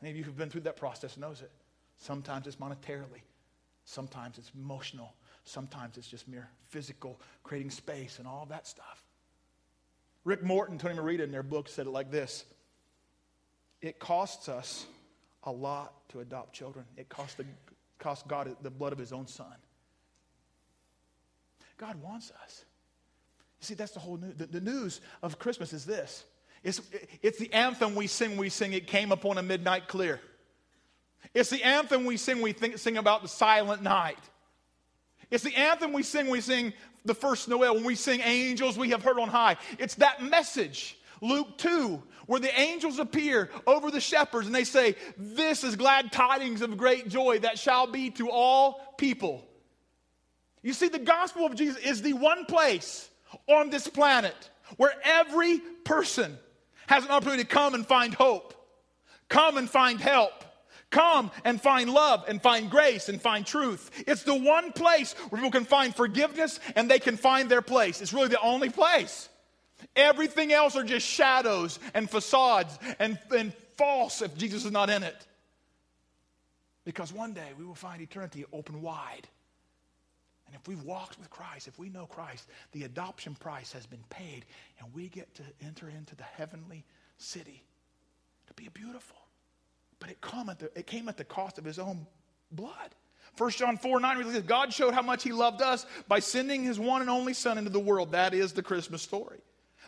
Any 0.00 0.10
of 0.10 0.16
you 0.16 0.22
who've 0.22 0.36
been 0.36 0.50
through 0.50 0.60
that 0.62 0.76
process 0.76 1.16
knows 1.16 1.40
it. 1.40 1.50
Sometimes 1.98 2.46
it's 2.46 2.56
monetarily, 2.56 3.22
sometimes 3.84 4.38
it's 4.38 4.52
emotional, 4.54 5.14
sometimes 5.44 5.98
it's 5.98 6.06
just 6.06 6.28
mere 6.28 6.48
physical, 6.68 7.20
creating 7.42 7.70
space 7.70 8.18
and 8.20 8.28
all 8.28 8.46
that 8.48 8.68
stuff. 8.68 9.02
Rick 10.24 10.44
Morton, 10.44 10.78
Tony 10.78 10.94
Merida 10.94 11.24
in 11.24 11.32
their 11.32 11.42
book 11.42 11.68
said 11.68 11.86
it 11.86 11.90
like 11.90 12.12
this 12.12 12.44
It 13.80 13.98
costs 13.98 14.48
us 14.48 14.86
a 15.42 15.50
lot 15.50 16.08
to 16.10 16.20
adopt 16.20 16.52
children. 16.52 16.84
It 16.96 17.08
costs, 17.08 17.34
the, 17.34 17.46
costs 17.98 18.24
God 18.28 18.54
the 18.62 18.70
blood 18.70 18.92
of 18.92 18.98
his 18.98 19.12
own 19.12 19.26
son. 19.26 19.54
God 21.78 22.00
wants 22.02 22.32
us. 22.42 22.64
You 23.60 23.66
see, 23.66 23.74
that's 23.74 23.92
the 23.92 24.00
whole 24.00 24.16
news. 24.16 24.34
The, 24.36 24.46
the 24.46 24.60
news 24.60 25.00
of 25.22 25.38
Christmas 25.38 25.72
is 25.72 25.84
this 25.84 26.24
it's, 26.62 26.80
it's 27.22 27.38
the 27.38 27.52
anthem 27.52 27.94
we 27.94 28.06
sing, 28.06 28.36
we 28.36 28.48
sing, 28.48 28.72
it 28.72 28.86
came 28.86 29.12
upon 29.12 29.38
a 29.38 29.42
midnight 29.42 29.88
clear. 29.88 30.20
It's 31.34 31.50
the 31.50 31.62
anthem 31.62 32.04
we 32.04 32.16
sing, 32.16 32.40
we 32.40 32.52
think, 32.52 32.78
sing 32.78 32.96
about 32.96 33.22
the 33.22 33.28
silent 33.28 33.82
night. 33.82 34.18
It's 35.30 35.42
the 35.42 35.54
anthem 35.54 35.92
we 35.92 36.02
sing, 36.02 36.28
we 36.28 36.40
sing 36.40 36.72
the 37.04 37.14
first 37.14 37.48
Noel, 37.48 37.74
when 37.74 37.84
we 37.84 37.94
sing 37.94 38.20
angels 38.20 38.78
we 38.78 38.90
have 38.90 39.02
heard 39.02 39.18
on 39.18 39.28
high. 39.28 39.56
It's 39.78 39.96
that 39.96 40.22
message. 40.22 40.98
Luke 41.20 41.56
2, 41.58 42.02
where 42.26 42.40
the 42.40 42.60
angels 42.60 42.98
appear 42.98 43.48
over 43.66 43.90
the 43.90 44.00
shepherds 44.00 44.46
and 44.46 44.54
they 44.54 44.64
say, 44.64 44.96
This 45.16 45.64
is 45.64 45.76
glad 45.76 46.12
tidings 46.12 46.62
of 46.62 46.76
great 46.76 47.08
joy 47.08 47.38
that 47.40 47.58
shall 47.58 47.86
be 47.86 48.10
to 48.10 48.30
all 48.30 48.94
people. 48.98 49.46
You 50.62 50.72
see, 50.72 50.88
the 50.88 50.98
gospel 50.98 51.44
of 51.44 51.54
Jesus 51.54 51.76
is 51.78 52.02
the 52.02 52.12
one 52.12 52.44
place 52.44 53.08
on 53.48 53.70
this 53.70 53.88
planet 53.88 54.50
where 54.76 54.92
every 55.04 55.58
person 55.84 56.38
has 56.86 57.04
an 57.04 57.10
opportunity 57.10 57.42
to 57.42 57.48
come 57.48 57.74
and 57.74 57.86
find 57.86 58.14
hope, 58.14 58.54
come 59.28 59.56
and 59.56 59.68
find 59.68 60.00
help, 60.00 60.32
come 60.90 61.30
and 61.44 61.60
find 61.60 61.90
love 61.90 62.24
and 62.28 62.40
find 62.40 62.70
grace 62.70 63.08
and 63.08 63.20
find 63.20 63.44
truth. 63.44 63.90
It's 64.06 64.22
the 64.22 64.34
one 64.34 64.72
place 64.72 65.14
where 65.30 65.40
people 65.40 65.50
can 65.50 65.64
find 65.64 65.94
forgiveness 65.94 66.60
and 66.76 66.88
they 66.88 67.00
can 67.00 67.16
find 67.16 67.48
their 67.48 67.62
place. 67.62 68.00
It's 68.00 68.12
really 68.12 68.28
the 68.28 68.40
only 68.40 68.70
place. 68.70 69.28
Everything 69.96 70.52
else 70.52 70.76
are 70.76 70.84
just 70.84 71.06
shadows 71.06 71.80
and 71.92 72.08
facades 72.08 72.78
and, 73.00 73.18
and 73.36 73.52
false 73.76 74.22
if 74.22 74.36
Jesus 74.36 74.64
is 74.64 74.70
not 74.70 74.90
in 74.90 75.02
it. 75.02 75.26
Because 76.84 77.12
one 77.12 77.32
day 77.32 77.48
we 77.58 77.64
will 77.64 77.74
find 77.74 78.00
eternity 78.00 78.44
open 78.52 78.82
wide. 78.82 79.26
And 80.52 80.60
if 80.60 80.68
we've 80.68 80.82
walked 80.82 81.18
with 81.18 81.30
Christ, 81.30 81.66
if 81.66 81.78
we 81.78 81.88
know 81.88 82.04
Christ, 82.04 82.46
the 82.72 82.84
adoption 82.84 83.34
price 83.34 83.72
has 83.72 83.86
been 83.86 84.04
paid, 84.10 84.44
and 84.78 84.92
we 84.92 85.08
get 85.08 85.34
to 85.36 85.42
enter 85.64 85.88
into 85.88 86.14
the 86.14 86.24
heavenly 86.24 86.84
city 87.16 87.64
to 88.48 88.52
be 88.52 88.68
beautiful. 88.68 89.16
But 89.98 90.10
it, 90.10 90.20
come 90.20 90.50
at 90.50 90.58
the, 90.58 90.70
it 90.78 90.86
came 90.86 91.08
at 91.08 91.16
the 91.16 91.24
cost 91.24 91.56
of 91.56 91.64
his 91.64 91.78
own 91.78 92.06
blood. 92.50 92.94
1 93.38 93.50
John 93.52 93.78
4 93.78 93.98
9 93.98 94.24
says, 94.30 94.42
God 94.42 94.74
showed 94.74 94.92
how 94.92 95.00
much 95.00 95.22
he 95.22 95.32
loved 95.32 95.62
us 95.62 95.86
by 96.06 96.18
sending 96.18 96.64
his 96.64 96.78
one 96.78 97.00
and 97.00 97.08
only 97.08 97.32
Son 97.32 97.56
into 97.56 97.70
the 97.70 97.80
world. 97.80 98.12
That 98.12 98.34
is 98.34 98.52
the 98.52 98.62
Christmas 98.62 99.00
story. 99.00 99.38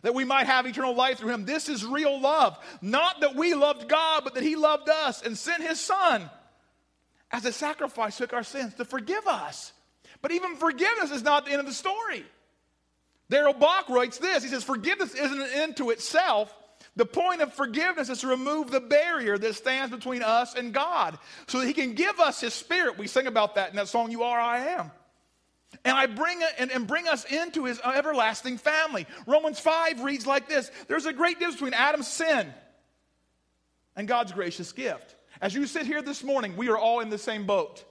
That 0.01 0.15
we 0.15 0.25
might 0.25 0.47
have 0.47 0.65
eternal 0.65 0.95
life 0.95 1.19
through 1.19 1.35
him. 1.35 1.45
This 1.45 1.69
is 1.69 1.85
real 1.85 2.19
love. 2.19 2.57
Not 2.81 3.21
that 3.21 3.37
we 3.37 3.53
loved 3.53 3.87
God, 3.87 4.25
but 4.25 4.33
that 4.33 4.43
he 4.43 4.57
loved 4.57 4.89
us 4.89 5.21
and 5.21 5.37
sent 5.37 5.63
his 5.63 5.79
Son 5.79 6.31
as 7.31 7.45
a 7.45 7.53
sacrifice, 7.53 8.17
took 8.17 8.33
our 8.33 8.45
sins 8.45 8.73
to 8.75 8.87
forgive 8.87 9.27
us. 9.27 9.75
But 10.25 10.33
even 10.33 10.57
forgiveness 10.57 11.11
is 11.11 11.23
not 11.23 11.45
the 11.45 11.51
end 11.51 11.61
of 11.61 11.67
the 11.67 11.75
story. 11.75 12.25
Daryl 13.31 13.61
Bach 13.61 13.91
writes 13.91 14.17
this 14.17 14.43
He 14.43 14.49
says, 14.49 14.65
Forgiveness 14.65 15.15
isn't 15.15 15.39
an 15.39 15.51
end 15.53 15.77
to 15.77 15.91
itself. 15.91 16.51
The 16.97 17.05
point 17.05 17.43
of 17.43 17.53
forgiveness 17.53 18.09
is 18.09 18.21
to 18.21 18.29
remove 18.29 18.71
the 18.71 18.81
barrier 18.81 19.37
that 19.37 19.55
stands 19.55 19.95
between 19.95 20.23
us 20.23 20.55
and 20.55 20.73
God 20.73 21.19
so 21.47 21.61
that 21.61 21.67
He 21.67 21.75
can 21.75 21.93
give 21.93 22.21
us 22.21 22.41
His 22.41 22.55
Spirit. 22.55 22.97
We 22.97 23.07
sing 23.07 23.27
about 23.27 23.57
that 23.57 23.69
in 23.69 23.77
that 23.77 23.89
song, 23.89 24.11
You 24.11 24.23
Are, 24.23 24.41
I 24.41 24.61
Am. 24.61 24.91
And 25.85 25.95
I 25.95 26.07
bring 26.07 26.41
and, 26.59 26.71
and 26.71 26.87
bring 26.87 27.07
us 27.07 27.27
into 27.27 27.67
his 27.67 27.79
everlasting 27.81 28.57
family. 28.57 29.07
Romans 29.27 29.61
5 29.61 30.05
reads 30.05 30.27
like 30.27 30.49
this 30.49 30.71
There's 30.89 31.05
a 31.05 31.13
great 31.13 31.39
difference 31.39 31.57
between 31.57 31.75
Adam's 31.75 32.09
sin 32.09 32.51
and 33.95 34.09
God's 34.09 34.33
gracious 34.33 34.73
gift. 34.73 35.17
As 35.43 35.55
you 35.55 35.67
sit 35.67 35.85
here 35.85 36.01
this 36.01 36.25
morning, 36.25 36.57
we 36.57 36.71
are 36.71 36.79
all 36.79 37.01
in 37.01 37.11
the 37.11 37.19
same 37.19 37.45
boat. 37.45 37.85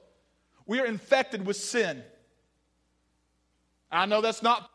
We 0.65 0.79
are 0.79 0.85
infected 0.87 1.45
with 1.45 1.57
sin. 1.57 2.03
I 3.93 4.05
know 4.05 4.21
that's 4.21 4.43
not 4.43 4.69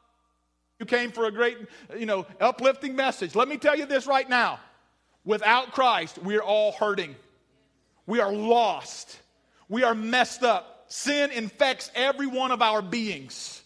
You 0.80 0.86
came 0.86 1.10
for 1.10 1.26
a 1.26 1.32
great, 1.32 1.58
you 1.96 2.06
know, 2.06 2.26
uplifting 2.40 2.94
message. 2.94 3.34
Let 3.34 3.48
me 3.48 3.56
tell 3.56 3.76
you 3.76 3.86
this 3.86 4.06
right 4.06 4.28
now. 4.28 4.60
Without 5.24 5.72
Christ, 5.72 6.18
we're 6.18 6.42
all 6.42 6.72
hurting. 6.72 7.16
We 8.06 8.20
are 8.20 8.32
lost. 8.32 9.18
We 9.68 9.82
are 9.82 9.94
messed 9.94 10.44
up. 10.44 10.84
Sin 10.88 11.30
infects 11.32 11.90
every 11.94 12.26
one 12.26 12.50
of 12.50 12.62
our 12.62 12.80
beings. 12.80 13.62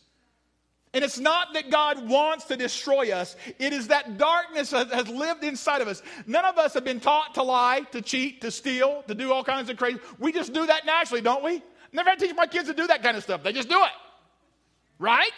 And 0.95 1.05
it's 1.05 1.19
not 1.19 1.55
that 1.55 1.71
God 1.71 2.09
wants 2.09 2.47
to 2.47 2.57
destroy 2.57 3.13
us, 3.13 3.37
it 3.59 3.73
is 3.73 3.89
that 3.89 4.19
darkness 4.19 4.73
has 4.73 5.09
lived 5.09 5.43
inside 5.43 5.81
of 5.81 5.89
us. 5.89 6.03
None 6.27 6.45
of 6.45 6.59
us 6.59 6.75
have 6.75 6.85
been 6.85 7.01
taught 7.01 7.35
to 7.35 7.43
lie, 7.43 7.81
to 7.93 8.03
cheat, 8.03 8.43
to 8.43 8.51
steal, 8.51 9.03
to 9.07 9.15
do 9.15 9.33
all 9.33 9.45
kinds 9.45 9.71
of 9.71 9.77
crazy. 9.77 10.01
We 10.19 10.33
just 10.33 10.53
do 10.53 10.67
that 10.67 10.85
naturally, 10.85 11.23
don't 11.23 11.43
we? 11.45 11.63
Never 11.93 12.11
had 12.11 12.19
to 12.19 12.27
teach 12.27 12.37
my 12.37 12.47
kids 12.47 12.69
to 12.69 12.75
do 12.75 12.87
that 12.89 13.03
kind 13.03 13.17
of 13.17 13.23
stuff. 13.23 13.43
They 13.43 13.53
just 13.53 13.69
do 13.69 13.79
it. 13.83 13.91
Right? 15.03 15.33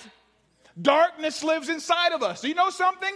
Darkness 0.80 1.42
lives 1.42 1.70
inside 1.70 2.12
of 2.12 2.22
us. 2.22 2.42
Do 2.42 2.48
you 2.48 2.54
know 2.54 2.68
something? 2.68 3.14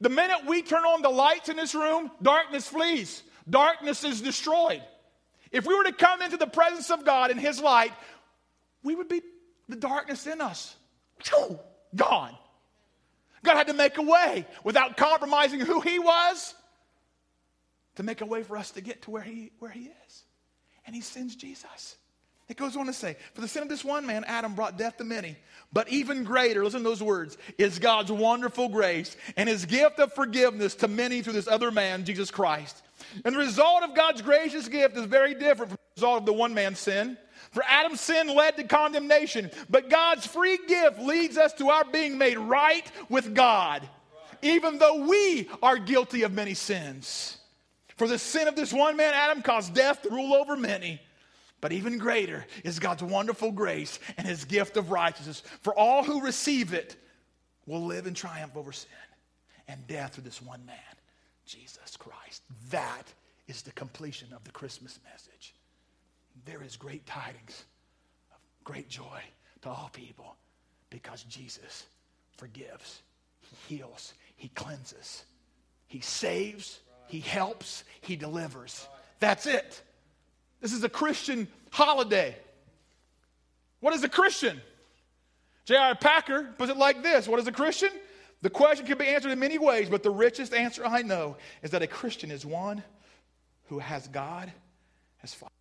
The 0.00 0.08
minute 0.08 0.46
we 0.46 0.62
turn 0.62 0.84
on 0.84 1.02
the 1.02 1.08
lights 1.08 1.48
in 1.48 1.56
this 1.56 1.74
room, 1.74 2.12
darkness 2.22 2.68
flees. 2.68 3.20
Darkness 3.50 4.04
is 4.04 4.20
destroyed. 4.20 4.80
If 5.50 5.66
we 5.66 5.74
were 5.74 5.82
to 5.82 5.92
come 5.92 6.22
into 6.22 6.36
the 6.36 6.46
presence 6.46 6.92
of 6.92 7.04
God 7.04 7.32
in 7.32 7.38
His 7.38 7.60
light, 7.60 7.90
we 8.84 8.94
would 8.94 9.08
be 9.08 9.22
the 9.68 9.74
darkness 9.74 10.28
in 10.28 10.40
us. 10.40 10.76
Gone. 11.96 12.36
God 13.42 13.56
had 13.56 13.66
to 13.66 13.74
make 13.74 13.98
a 13.98 14.02
way 14.02 14.46
without 14.62 14.96
compromising 14.96 15.58
who 15.58 15.80
He 15.80 15.98
was 15.98 16.54
to 17.96 18.04
make 18.04 18.20
a 18.20 18.26
way 18.26 18.44
for 18.44 18.56
us 18.56 18.70
to 18.72 18.80
get 18.80 19.02
to 19.02 19.10
where 19.10 19.22
He, 19.22 19.50
where 19.58 19.72
he 19.72 19.90
is. 20.06 20.22
And 20.86 20.94
He 20.94 21.00
sends 21.00 21.34
Jesus. 21.34 21.96
It 22.48 22.56
goes 22.56 22.76
on 22.76 22.86
to 22.86 22.92
say, 22.92 23.16
For 23.34 23.42
the 23.42 23.48
sin 23.48 23.62
of 23.62 23.68
this 23.68 23.84
one 23.84 24.06
man, 24.06 24.24
Adam 24.24 24.54
brought 24.54 24.78
death 24.78 24.96
to 24.98 25.04
many. 25.04 25.36
But 25.72 25.88
even 25.90 26.24
greater, 26.24 26.64
listen 26.64 26.82
to 26.82 26.88
those 26.88 27.02
words, 27.02 27.36
is 27.58 27.78
God's 27.78 28.10
wonderful 28.10 28.70
grace 28.70 29.16
and 29.36 29.48
his 29.48 29.66
gift 29.66 29.98
of 29.98 30.14
forgiveness 30.14 30.74
to 30.76 30.88
many 30.88 31.20
through 31.20 31.34
this 31.34 31.48
other 31.48 31.70
man, 31.70 32.06
Jesus 32.06 32.30
Christ. 32.30 32.82
And 33.24 33.34
the 33.34 33.38
result 33.38 33.82
of 33.82 33.94
God's 33.94 34.22
gracious 34.22 34.66
gift 34.68 34.96
is 34.96 35.04
very 35.04 35.34
different 35.34 35.72
from 35.72 35.78
the 35.94 36.00
result 36.00 36.20
of 36.20 36.26
the 36.26 36.32
one 36.32 36.54
man's 36.54 36.78
sin. 36.78 37.18
For 37.50 37.62
Adam's 37.66 38.00
sin 38.00 38.34
led 38.34 38.56
to 38.56 38.64
condemnation, 38.64 39.50
but 39.68 39.90
God's 39.90 40.26
free 40.26 40.58
gift 40.66 41.00
leads 41.00 41.36
us 41.36 41.52
to 41.54 41.68
our 41.68 41.84
being 41.84 42.16
made 42.16 42.38
right 42.38 42.90
with 43.08 43.34
God, 43.34 43.88
even 44.42 44.78
though 44.78 45.06
we 45.06 45.48
are 45.62 45.78
guilty 45.78 46.22
of 46.22 46.32
many 46.32 46.54
sins. 46.54 47.36
For 47.96 48.08
the 48.08 48.18
sin 48.18 48.48
of 48.48 48.56
this 48.56 48.72
one 48.72 48.96
man, 48.96 49.12
Adam, 49.14 49.42
caused 49.42 49.74
death 49.74 50.02
to 50.02 50.10
rule 50.10 50.34
over 50.34 50.56
many. 50.56 51.00
But 51.60 51.72
even 51.72 51.98
greater 51.98 52.46
is 52.64 52.78
God's 52.78 53.02
wonderful 53.02 53.50
grace 53.50 53.98
and 54.16 54.26
his 54.26 54.44
gift 54.44 54.76
of 54.76 54.90
righteousness. 54.90 55.42
For 55.62 55.74
all 55.74 56.04
who 56.04 56.22
receive 56.22 56.72
it 56.72 56.96
will 57.66 57.84
live 57.84 58.06
in 58.06 58.14
triumph 58.14 58.56
over 58.56 58.72
sin 58.72 58.90
and 59.66 59.86
death 59.86 60.14
through 60.14 60.24
this 60.24 60.40
one 60.40 60.64
man, 60.64 60.76
Jesus 61.44 61.96
Christ. 61.96 62.42
That 62.70 63.04
is 63.48 63.62
the 63.62 63.72
completion 63.72 64.28
of 64.32 64.44
the 64.44 64.50
Christmas 64.50 65.00
message. 65.10 65.54
There 66.44 66.62
is 66.62 66.76
great 66.76 67.04
tidings 67.06 67.64
of 68.30 68.38
great 68.64 68.88
joy 68.88 69.20
to 69.62 69.68
all 69.68 69.90
people 69.92 70.36
because 70.90 71.24
Jesus 71.24 71.86
forgives, 72.36 73.02
he 73.40 73.76
heals, 73.76 74.14
he 74.36 74.48
cleanses, 74.48 75.24
he 75.88 76.00
saves, 76.00 76.80
he 77.08 77.20
helps, 77.20 77.84
he 78.00 78.14
delivers. 78.14 78.86
That's 79.18 79.46
it. 79.46 79.82
This 80.60 80.72
is 80.72 80.82
a 80.84 80.88
Christian 80.88 81.48
holiday. 81.70 82.36
What 83.80 83.94
is 83.94 84.02
a 84.02 84.08
Christian? 84.08 84.60
J.I. 85.66 85.94
Packer 85.94 86.44
puts 86.56 86.70
it 86.70 86.76
like 86.76 87.02
this 87.02 87.28
What 87.28 87.38
is 87.40 87.46
a 87.46 87.52
Christian? 87.52 87.90
The 88.40 88.50
question 88.50 88.86
can 88.86 88.98
be 88.98 89.06
answered 89.06 89.32
in 89.32 89.38
many 89.40 89.58
ways, 89.58 89.88
but 89.90 90.04
the 90.04 90.10
richest 90.10 90.54
answer 90.54 90.86
I 90.86 91.02
know 91.02 91.36
is 91.62 91.72
that 91.72 91.82
a 91.82 91.88
Christian 91.88 92.30
is 92.30 92.46
one 92.46 92.84
who 93.64 93.80
has 93.80 94.06
God 94.08 94.52
as 95.24 95.34
Father. 95.34 95.52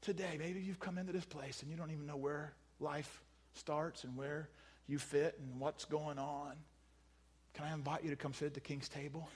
Today, 0.00 0.36
maybe 0.38 0.60
you've 0.60 0.78
come 0.78 0.98
into 0.98 1.12
this 1.12 1.24
place 1.24 1.62
and 1.62 1.70
you 1.70 1.76
don't 1.76 1.90
even 1.90 2.06
know 2.06 2.16
where 2.16 2.52
life 2.78 3.24
starts 3.54 4.04
and 4.04 4.16
where 4.16 4.48
you 4.86 4.98
fit 4.98 5.36
and 5.40 5.58
what's 5.58 5.84
going 5.84 6.18
on. 6.18 6.52
Can 7.54 7.64
I 7.64 7.74
invite 7.74 8.04
you 8.04 8.10
to 8.10 8.16
come 8.16 8.32
sit 8.32 8.46
at 8.46 8.54
the 8.54 8.60
king's 8.60 8.88
table? 8.88 9.28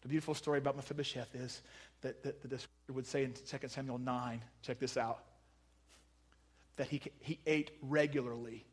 The 0.00 0.08
beautiful 0.08 0.34
story 0.34 0.58
about 0.58 0.76
Mephibosheth 0.76 1.34
is 1.34 1.62
that, 2.04 2.22
that, 2.22 2.42
that 2.42 2.48
the 2.48 2.58
scripture 2.58 2.92
would 2.92 3.06
say 3.06 3.24
in 3.24 3.32
2 3.32 3.68
Samuel 3.68 3.98
9, 3.98 4.42
check 4.62 4.78
this 4.78 4.96
out, 4.96 5.24
that 6.76 6.86
he, 6.86 7.00
he 7.20 7.40
ate 7.46 7.72
regularly 7.82 8.64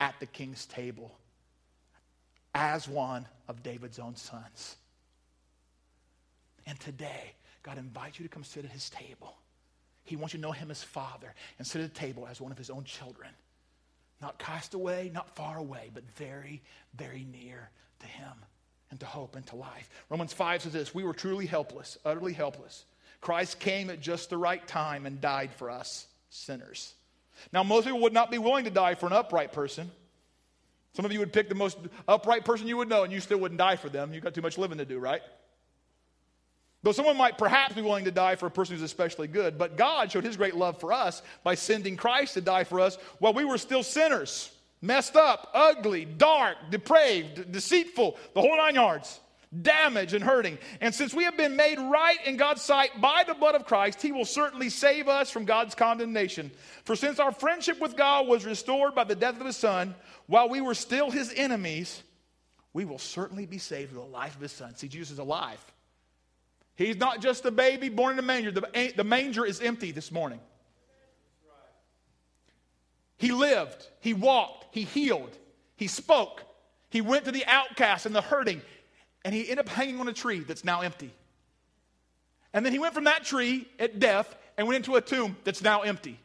at 0.00 0.14
the 0.20 0.26
king's 0.26 0.66
table 0.66 1.16
as 2.54 2.88
one 2.88 3.26
of 3.46 3.62
David's 3.62 3.98
own 3.98 4.16
sons. 4.16 4.76
And 6.66 6.78
today, 6.80 7.34
God 7.62 7.78
invites 7.78 8.18
you 8.18 8.24
to 8.24 8.28
come 8.28 8.42
sit 8.42 8.64
at 8.64 8.70
his 8.70 8.88
table. 8.88 9.36
He 10.04 10.16
wants 10.16 10.32
you 10.32 10.38
to 10.38 10.42
know 10.42 10.52
him 10.52 10.70
as 10.70 10.82
father 10.82 11.34
and 11.58 11.66
sit 11.66 11.82
at 11.82 11.92
the 11.92 12.00
table 12.00 12.26
as 12.26 12.40
one 12.40 12.52
of 12.52 12.58
his 12.58 12.70
own 12.70 12.84
children. 12.84 13.30
Not 14.20 14.38
cast 14.38 14.74
away, 14.74 15.10
not 15.12 15.34
far 15.36 15.58
away, 15.58 15.90
but 15.92 16.04
very, 16.16 16.62
very 16.94 17.26
near 17.30 17.70
to 18.00 18.06
him 18.06 18.32
and 18.92 19.00
to 19.00 19.06
hope 19.06 19.34
and 19.36 19.46
to 19.46 19.56
life. 19.56 19.90
Romans 20.10 20.32
5 20.34 20.62
says 20.62 20.72
this 20.72 20.94
We 20.94 21.02
were 21.02 21.14
truly 21.14 21.46
helpless, 21.46 21.98
utterly 22.04 22.34
helpless. 22.34 22.84
Christ 23.20 23.58
came 23.58 23.90
at 23.90 24.00
just 24.00 24.30
the 24.30 24.36
right 24.36 24.64
time 24.68 25.06
and 25.06 25.20
died 25.20 25.50
for 25.54 25.70
us, 25.70 26.06
sinners. 26.28 26.92
Now, 27.52 27.62
most 27.62 27.84
people 27.84 28.00
would 28.00 28.12
not 28.12 28.30
be 28.30 28.38
willing 28.38 28.64
to 28.66 28.70
die 28.70 28.94
for 28.94 29.06
an 29.06 29.12
upright 29.12 29.52
person. 29.52 29.90
Some 30.94 31.06
of 31.06 31.12
you 31.12 31.20
would 31.20 31.32
pick 31.32 31.48
the 31.48 31.54
most 31.54 31.78
upright 32.06 32.44
person 32.44 32.68
you 32.68 32.76
would 32.76 32.88
know, 32.88 33.02
and 33.02 33.12
you 33.12 33.20
still 33.20 33.38
wouldn't 33.38 33.58
die 33.58 33.76
for 33.76 33.88
them. 33.88 34.12
You've 34.12 34.22
got 34.22 34.34
too 34.34 34.42
much 34.42 34.58
living 34.58 34.78
to 34.78 34.84
do, 34.84 34.98
right? 34.98 35.22
Though 36.82 36.92
someone 36.92 37.16
might 37.16 37.38
perhaps 37.38 37.74
be 37.74 37.80
willing 37.80 38.04
to 38.04 38.10
die 38.10 38.36
for 38.36 38.46
a 38.46 38.50
person 38.50 38.74
who's 38.74 38.82
especially 38.82 39.28
good, 39.28 39.56
but 39.56 39.78
God 39.78 40.12
showed 40.12 40.24
his 40.24 40.36
great 40.36 40.54
love 40.54 40.78
for 40.80 40.92
us 40.92 41.22
by 41.44 41.54
sending 41.54 41.96
Christ 41.96 42.34
to 42.34 42.42
die 42.42 42.64
for 42.64 42.80
us 42.80 42.96
while 43.20 43.32
we 43.32 43.44
were 43.44 43.56
still 43.56 43.82
sinners 43.82 44.50
messed 44.82 45.16
up, 45.16 45.48
ugly, 45.54 46.04
dark, 46.04 46.56
depraved, 46.70 47.50
deceitful, 47.50 48.18
the 48.34 48.40
whole 48.40 48.56
nine 48.56 48.74
yards, 48.74 49.20
damaged 49.62 50.12
and 50.12 50.24
hurting. 50.24 50.58
And 50.80 50.94
since 50.94 51.14
we 51.14 51.24
have 51.24 51.36
been 51.36 51.56
made 51.56 51.78
right 51.78 52.18
in 52.26 52.36
God's 52.36 52.62
sight 52.62 53.00
by 53.00 53.24
the 53.26 53.34
blood 53.34 53.54
of 53.54 53.64
Christ, 53.64 54.02
He 54.02 54.12
will 54.12 54.24
certainly 54.24 54.68
save 54.68 55.08
us 55.08 55.30
from 55.30 55.44
God's 55.44 55.74
condemnation. 55.74 56.50
For 56.84 56.96
since 56.96 57.18
our 57.18 57.32
friendship 57.32 57.80
with 57.80 57.96
God 57.96 58.26
was 58.26 58.44
restored 58.44 58.94
by 58.94 59.04
the 59.04 59.14
death 59.14 59.40
of 59.40 59.46
His 59.46 59.56
Son, 59.56 59.94
while 60.26 60.48
we 60.48 60.60
were 60.60 60.74
still 60.74 61.10
His 61.10 61.32
enemies, 61.34 62.02
we 62.72 62.84
will 62.84 62.98
certainly 62.98 63.46
be 63.46 63.58
saved 63.58 63.92
with 63.92 64.02
the 64.02 64.10
life 64.10 64.34
of 64.34 64.42
His 64.42 64.52
Son. 64.52 64.74
See, 64.74 64.88
Jesus 64.88 65.12
is 65.12 65.18
alive. 65.18 65.62
He's 66.74 66.96
not 66.96 67.20
just 67.20 67.44
a 67.44 67.50
baby 67.50 67.90
born 67.90 68.14
in 68.14 68.18
a 68.18 68.22
manger. 68.22 68.50
The, 68.50 68.92
the 68.96 69.04
manger 69.04 69.44
is 69.44 69.60
empty 69.60 69.92
this 69.92 70.10
morning. 70.10 70.40
He 73.22 73.30
lived, 73.30 73.86
he 74.00 74.14
walked, 74.14 74.74
he 74.74 74.82
healed, 74.82 75.38
he 75.76 75.86
spoke, 75.86 76.42
he 76.90 77.00
went 77.00 77.26
to 77.26 77.30
the 77.30 77.44
outcast 77.46 78.04
and 78.04 78.12
the 78.12 78.20
hurting, 78.20 78.60
and 79.24 79.32
he 79.32 79.42
ended 79.42 79.60
up 79.60 79.68
hanging 79.68 80.00
on 80.00 80.08
a 80.08 80.12
tree 80.12 80.40
that's 80.40 80.64
now 80.64 80.80
empty. 80.80 81.12
And 82.52 82.66
then 82.66 82.72
he 82.72 82.80
went 82.80 82.94
from 82.94 83.04
that 83.04 83.22
tree 83.22 83.68
at 83.78 84.00
death 84.00 84.34
and 84.58 84.66
went 84.66 84.78
into 84.78 84.96
a 84.96 85.00
tomb 85.00 85.36
that's 85.44 85.62
now 85.62 85.82
empty. 85.82 86.18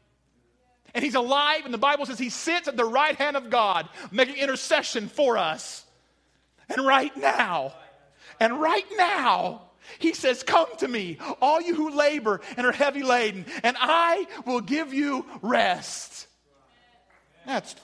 And 0.95 1.05
he's 1.05 1.13
alive, 1.13 1.65
and 1.65 1.73
the 1.73 1.77
Bible 1.77 2.07
says 2.07 2.17
he 2.17 2.31
sits 2.31 2.67
at 2.67 2.75
the 2.75 2.83
right 2.83 3.15
hand 3.15 3.37
of 3.37 3.51
God, 3.51 3.87
making 4.09 4.37
intercession 4.37 5.07
for 5.07 5.37
us. 5.37 5.85
And 6.67 6.83
right 6.83 7.15
now, 7.15 7.73
and 8.39 8.59
right 8.59 8.87
now, 8.97 9.61
he 9.99 10.13
says, 10.13 10.41
Come 10.41 10.75
to 10.77 10.87
me, 10.87 11.19
all 11.43 11.61
you 11.61 11.75
who 11.75 11.91
labor 11.91 12.41
and 12.57 12.65
are 12.65 12.71
heavy 12.71 13.03
laden, 13.03 13.45
and 13.61 13.77
I 13.79 14.25
will 14.47 14.61
give 14.61 14.95
you 14.95 15.27
rest. 15.43 16.23
That's. 17.47 17.75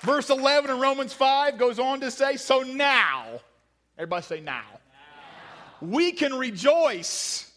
Verse 0.00 0.30
11 0.30 0.70
in 0.70 0.80
Romans 0.80 1.12
5 1.12 1.58
goes 1.58 1.78
on 1.78 2.00
to 2.00 2.10
say, 2.10 2.36
So 2.36 2.62
now, 2.62 3.40
everybody 3.98 4.22
say 4.22 4.40
now, 4.40 4.62
now. 4.62 5.86
we 5.88 6.12
can 6.12 6.34
rejoice 6.34 7.50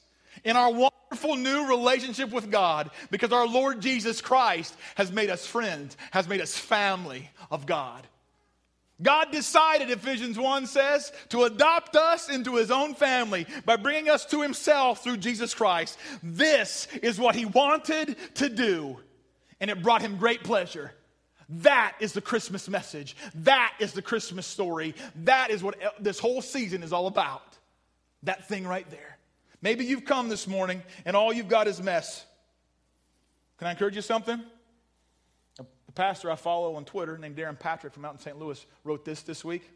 in 0.43 0.57
our 0.57 0.71
wonderful 0.71 1.37
new 1.37 1.67
relationship 1.69 2.31
with 2.31 2.51
God 2.51 2.91
because 3.11 3.31
our 3.31 3.47
Lord 3.47 3.81
Jesus 3.81 4.19
Christ 4.19 4.75
has 4.95 5.09
made 5.09 5.29
us 5.29 5.47
friends, 5.47 5.95
has 6.11 6.27
made 6.27 6.41
us 6.41 6.57
family 6.57 7.29
of 7.49 7.65
God. 7.65 8.05
God 9.01 9.31
decided, 9.31 9.91
Ephesians 9.91 10.39
1 10.39 10.65
says, 10.65 11.11
to 11.29 11.43
adopt 11.43 11.95
us 11.95 12.29
into 12.29 12.55
his 12.55 12.71
own 12.71 12.95
family 12.95 13.45
by 13.63 13.75
bringing 13.75 14.09
us 14.09 14.25
to 14.27 14.41
himself 14.41 15.03
through 15.03 15.17
Jesus 15.17 15.53
Christ. 15.53 15.99
This 16.23 16.87
is 17.03 17.19
what 17.19 17.35
he 17.35 17.45
wanted 17.45 18.15
to 18.35 18.49
do, 18.49 18.99
and 19.59 19.69
it 19.69 19.83
brought 19.83 20.01
him 20.01 20.17
great 20.17 20.43
pleasure. 20.43 20.93
That 21.49 21.95
is 21.99 22.13
the 22.13 22.21
Christmas 22.21 22.67
message. 22.67 23.15
That 23.35 23.73
is 23.79 23.93
the 23.93 24.01
Christmas 24.01 24.47
story. 24.47 24.95
That 25.23 25.51
is 25.51 25.63
what 25.63 25.75
this 25.99 26.19
whole 26.19 26.41
season 26.41 26.83
is 26.83 26.91
all 26.91 27.07
about. 27.07 27.57
That 28.23 28.47
thing 28.47 28.67
right 28.67 28.89
there. 28.89 29.17
Maybe 29.61 29.85
you've 29.85 30.05
come 30.05 30.27
this 30.27 30.47
morning 30.47 30.81
and 31.05 31.15
all 31.15 31.31
you've 31.31 31.47
got 31.47 31.67
is 31.67 31.81
mess. 31.81 32.25
Can 33.57 33.67
I 33.67 33.71
encourage 33.71 33.95
you 33.95 34.01
something? 34.01 34.43
Pastor 35.97 36.29
I 36.29 36.35
follow 36.35 36.75
on 36.75 36.85
Twitter 36.85 37.17
named 37.17 37.35
Darrin 37.35 37.55
Patrick 37.55 37.91
from 37.91 38.05
out 38.05 38.13
in 38.13 38.19
St. 38.19 38.37
Louis 38.37 38.63
wrote 38.83 39.03
this 39.03 39.23
this 39.23 39.43
week. 39.43 39.67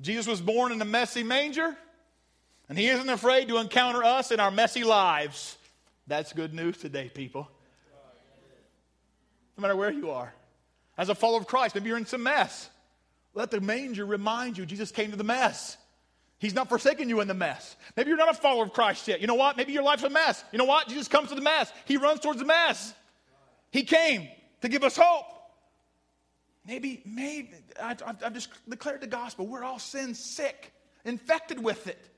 Jesus 0.00 0.26
was 0.26 0.40
born 0.40 0.72
in 0.72 0.82
a 0.82 0.84
messy 0.84 1.22
manger, 1.22 1.76
and 2.68 2.76
he 2.76 2.88
isn't 2.88 3.08
afraid 3.08 3.46
to 3.46 3.58
encounter 3.58 4.02
us 4.02 4.32
in 4.32 4.40
our 4.40 4.50
messy 4.50 4.82
lives. 4.82 5.56
That's 6.08 6.32
good 6.32 6.52
news 6.52 6.78
today, 6.78 7.12
people. 7.14 7.48
No 9.56 9.62
matter 9.62 9.76
where 9.76 9.92
you 9.92 10.10
are. 10.10 10.34
As 10.98 11.10
a 11.10 11.14
follower 11.14 11.38
of 11.38 11.46
Christ, 11.46 11.76
maybe 11.76 11.90
you're 11.90 11.96
in 11.96 12.06
some 12.06 12.24
mess. 12.24 12.68
Let 13.32 13.52
the 13.52 13.60
manger 13.60 14.04
remind 14.04 14.58
you 14.58 14.66
Jesus 14.66 14.90
came 14.90 15.12
to 15.12 15.16
the 15.16 15.22
mess. 15.22 15.76
He's 16.40 16.54
not 16.54 16.68
forsaken 16.68 17.08
you 17.08 17.20
in 17.20 17.28
the 17.28 17.34
mess. 17.34 17.76
Maybe 17.96 18.08
you're 18.08 18.18
not 18.18 18.30
a 18.30 18.34
follower 18.34 18.64
of 18.64 18.72
Christ 18.72 19.06
yet. 19.06 19.20
You 19.20 19.28
know 19.28 19.36
what? 19.36 19.56
Maybe 19.56 19.72
your 19.72 19.84
life's 19.84 20.02
a 20.02 20.10
mess. 20.10 20.42
You 20.50 20.58
know 20.58 20.64
what? 20.64 20.88
Jesus 20.88 21.06
comes 21.06 21.28
to 21.28 21.36
the 21.36 21.40
mess. 21.40 21.72
He 21.84 21.98
runs 21.98 22.18
towards 22.18 22.40
the 22.40 22.46
mess. 22.46 22.92
He 23.70 23.84
came 23.84 24.28
to 24.62 24.68
give 24.68 24.82
us 24.82 24.96
hope. 25.00 25.35
Maybe, 26.66 27.02
maybe, 27.04 27.50
I, 27.80 27.96
have 28.04 28.34
just 28.34 28.48
declared 28.68 29.00
the 29.00 29.06
gospel. 29.06 29.46
We're 29.46 29.62
all 29.62 29.78
sin 29.78 30.14
sick, 30.14 30.72
infected 31.04 31.62
with 31.62 31.86
it. 31.86 32.10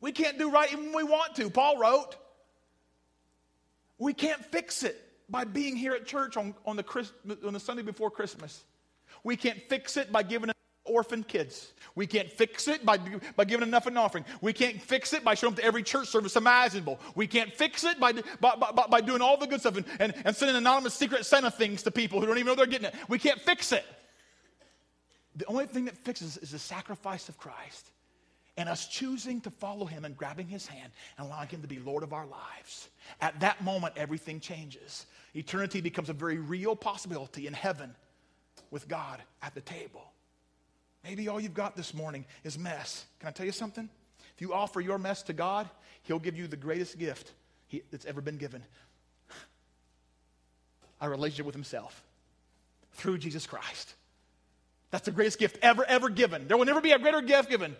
We 0.00 0.12
can't 0.12 0.38
do 0.38 0.50
right 0.50 0.72
even 0.72 0.86
when 0.86 1.04
we 1.04 1.10
want 1.10 1.34
to. 1.36 1.50
Paul 1.50 1.78
wrote, 1.78 2.16
we 3.98 4.14
can't 4.14 4.44
fix 4.46 4.82
it 4.82 4.96
by 5.28 5.44
being 5.44 5.76
here 5.76 5.92
at 5.92 6.06
church 6.06 6.36
on, 6.36 6.54
on, 6.64 6.76
the, 6.76 7.08
on 7.44 7.52
the 7.52 7.60
Sunday 7.60 7.82
before 7.82 8.10
Christmas. 8.10 8.62
We 9.24 9.36
can't 9.36 9.60
fix 9.68 9.96
it 9.96 10.12
by 10.12 10.22
giving 10.22 10.50
orphan 10.90 11.22
kids. 11.22 11.72
We 11.94 12.06
can't 12.06 12.30
fix 12.30 12.68
it 12.68 12.84
by, 12.84 12.98
by 13.36 13.44
giving 13.44 13.66
enough 13.66 13.86
an 13.86 13.96
offering. 13.96 14.24
We 14.40 14.52
can't 14.52 14.80
fix 14.80 15.12
it 15.12 15.24
by 15.24 15.34
showing 15.34 15.54
up 15.54 15.58
to 15.58 15.64
every 15.64 15.82
church 15.82 16.08
service 16.08 16.36
imaginable. 16.36 17.00
We 17.14 17.26
can't 17.26 17.52
fix 17.52 17.84
it 17.84 17.98
by, 17.98 18.12
by, 18.12 18.54
by, 18.56 18.86
by 18.88 19.00
doing 19.00 19.22
all 19.22 19.36
the 19.36 19.46
good 19.46 19.60
stuff 19.60 19.76
and, 19.76 19.86
and, 19.98 20.14
and 20.24 20.36
sending 20.36 20.56
anonymous 20.56 20.94
secret 20.94 21.26
Santa 21.26 21.50
things 21.50 21.82
to 21.82 21.90
people 21.90 22.20
who 22.20 22.26
don't 22.26 22.38
even 22.38 22.46
know 22.46 22.54
they're 22.54 22.66
getting 22.66 22.88
it. 22.88 22.94
We 23.08 23.18
can't 23.18 23.40
fix 23.40 23.72
it. 23.72 23.84
The 25.36 25.46
only 25.46 25.66
thing 25.66 25.86
that 25.86 25.96
fixes 25.96 26.36
is 26.36 26.50
the 26.50 26.58
sacrifice 26.58 27.28
of 27.28 27.38
Christ 27.38 27.90
and 28.56 28.68
us 28.68 28.86
choosing 28.88 29.40
to 29.40 29.50
follow 29.50 29.86
him 29.86 30.04
and 30.04 30.16
grabbing 30.16 30.46
his 30.46 30.66
hand 30.66 30.92
and 31.16 31.26
allowing 31.26 31.48
him 31.48 31.62
to 31.62 31.68
be 31.68 31.78
Lord 31.78 32.02
of 32.02 32.12
our 32.12 32.26
lives. 32.26 32.90
At 33.20 33.40
that 33.40 33.62
moment, 33.64 33.94
everything 33.96 34.40
changes. 34.40 35.06
Eternity 35.34 35.80
becomes 35.80 36.10
a 36.10 36.12
very 36.12 36.38
real 36.38 36.76
possibility 36.76 37.46
in 37.46 37.52
heaven 37.52 37.94
with 38.70 38.88
God 38.88 39.22
at 39.42 39.54
the 39.54 39.60
table. 39.60 40.09
Maybe 41.04 41.28
all 41.28 41.40
you've 41.40 41.54
got 41.54 41.76
this 41.76 41.94
morning 41.94 42.26
is 42.44 42.58
mess. 42.58 43.06
Can 43.18 43.28
I 43.28 43.32
tell 43.32 43.46
you 43.46 43.52
something? 43.52 43.88
If 44.34 44.40
you 44.40 44.52
offer 44.52 44.80
your 44.80 44.98
mess 44.98 45.22
to 45.24 45.32
God, 45.32 45.68
He'll 46.02 46.18
give 46.18 46.36
you 46.36 46.46
the 46.46 46.56
greatest 46.56 46.98
gift 46.98 47.32
he, 47.66 47.82
that's 47.90 48.04
ever 48.04 48.20
been 48.20 48.36
given 48.36 48.62
a 51.00 51.08
relationship 51.08 51.46
with 51.46 51.54
Himself 51.54 52.02
through 52.92 53.18
Jesus 53.18 53.46
Christ. 53.46 53.94
That's 54.90 55.04
the 55.04 55.12
greatest 55.12 55.38
gift 55.38 55.58
ever, 55.62 55.84
ever 55.84 56.08
given. 56.08 56.48
There 56.48 56.56
will 56.56 56.64
never 56.64 56.80
be 56.80 56.92
a 56.92 56.98
greater 56.98 57.22
gift 57.22 57.48
given. 57.48 57.76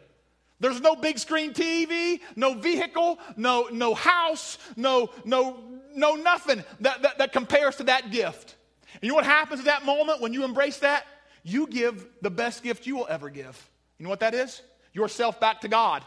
There's 0.60 0.80
no 0.80 0.94
big 0.94 1.18
screen 1.18 1.52
TV, 1.52 2.20
no 2.36 2.54
vehicle, 2.54 3.18
no, 3.36 3.68
no 3.72 3.94
house, 3.94 4.58
no, 4.76 5.10
no, 5.24 5.58
no 5.94 6.14
nothing 6.14 6.62
that, 6.80 7.02
that, 7.02 7.18
that 7.18 7.32
compares 7.32 7.76
to 7.76 7.84
that 7.84 8.10
gift. 8.10 8.56
And 8.94 9.02
you 9.02 9.08
know 9.08 9.14
what 9.14 9.24
happens 9.24 9.60
at 9.60 9.66
that 9.66 9.84
moment 9.84 10.20
when 10.20 10.32
you 10.32 10.44
embrace 10.44 10.78
that? 10.78 11.06
You 11.42 11.66
give 11.66 12.06
the 12.22 12.30
best 12.30 12.62
gift 12.62 12.86
you 12.86 12.96
will 12.96 13.06
ever 13.08 13.30
give. 13.30 13.68
You 13.98 14.04
know 14.04 14.10
what 14.10 14.20
that 14.20 14.34
is? 14.34 14.62
Yourself 14.92 15.40
back 15.40 15.60
to 15.62 15.68
God. 15.68 16.04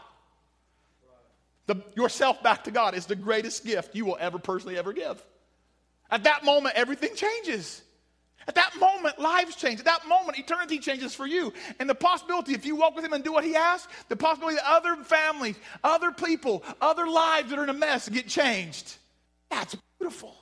The, 1.66 1.76
yourself 1.94 2.42
back 2.42 2.64
to 2.64 2.70
God 2.70 2.94
is 2.94 3.06
the 3.06 3.16
greatest 3.16 3.64
gift 3.64 3.94
you 3.94 4.04
will 4.04 4.18
ever 4.20 4.38
personally 4.38 4.76
ever 4.76 4.92
give. 4.92 5.22
At 6.10 6.24
that 6.24 6.44
moment, 6.44 6.74
everything 6.76 7.14
changes. 7.14 7.82
At 8.46 8.56
that 8.56 8.78
moment, 8.78 9.18
lives 9.18 9.56
change. 9.56 9.78
At 9.78 9.86
that 9.86 10.06
moment, 10.06 10.38
eternity 10.38 10.78
changes 10.78 11.14
for 11.14 11.26
you. 11.26 11.52
And 11.80 11.88
the 11.88 11.94
possibility, 11.94 12.52
if 12.52 12.66
you 12.66 12.76
walk 12.76 12.94
with 12.94 13.04
Him 13.04 13.14
and 13.14 13.24
do 13.24 13.32
what 13.32 13.44
He 13.44 13.56
asks, 13.56 13.90
the 14.08 14.16
possibility 14.16 14.56
that 14.56 14.70
other 14.70 14.96
families, 15.02 15.56
other 15.82 16.12
people, 16.12 16.62
other 16.80 17.06
lives 17.06 17.50
that 17.50 17.58
are 17.58 17.64
in 17.64 17.70
a 17.70 17.74
mess 17.74 18.08
get 18.08 18.28
changed. 18.28 18.96
That's 19.48 19.74
beautiful. 19.98 20.36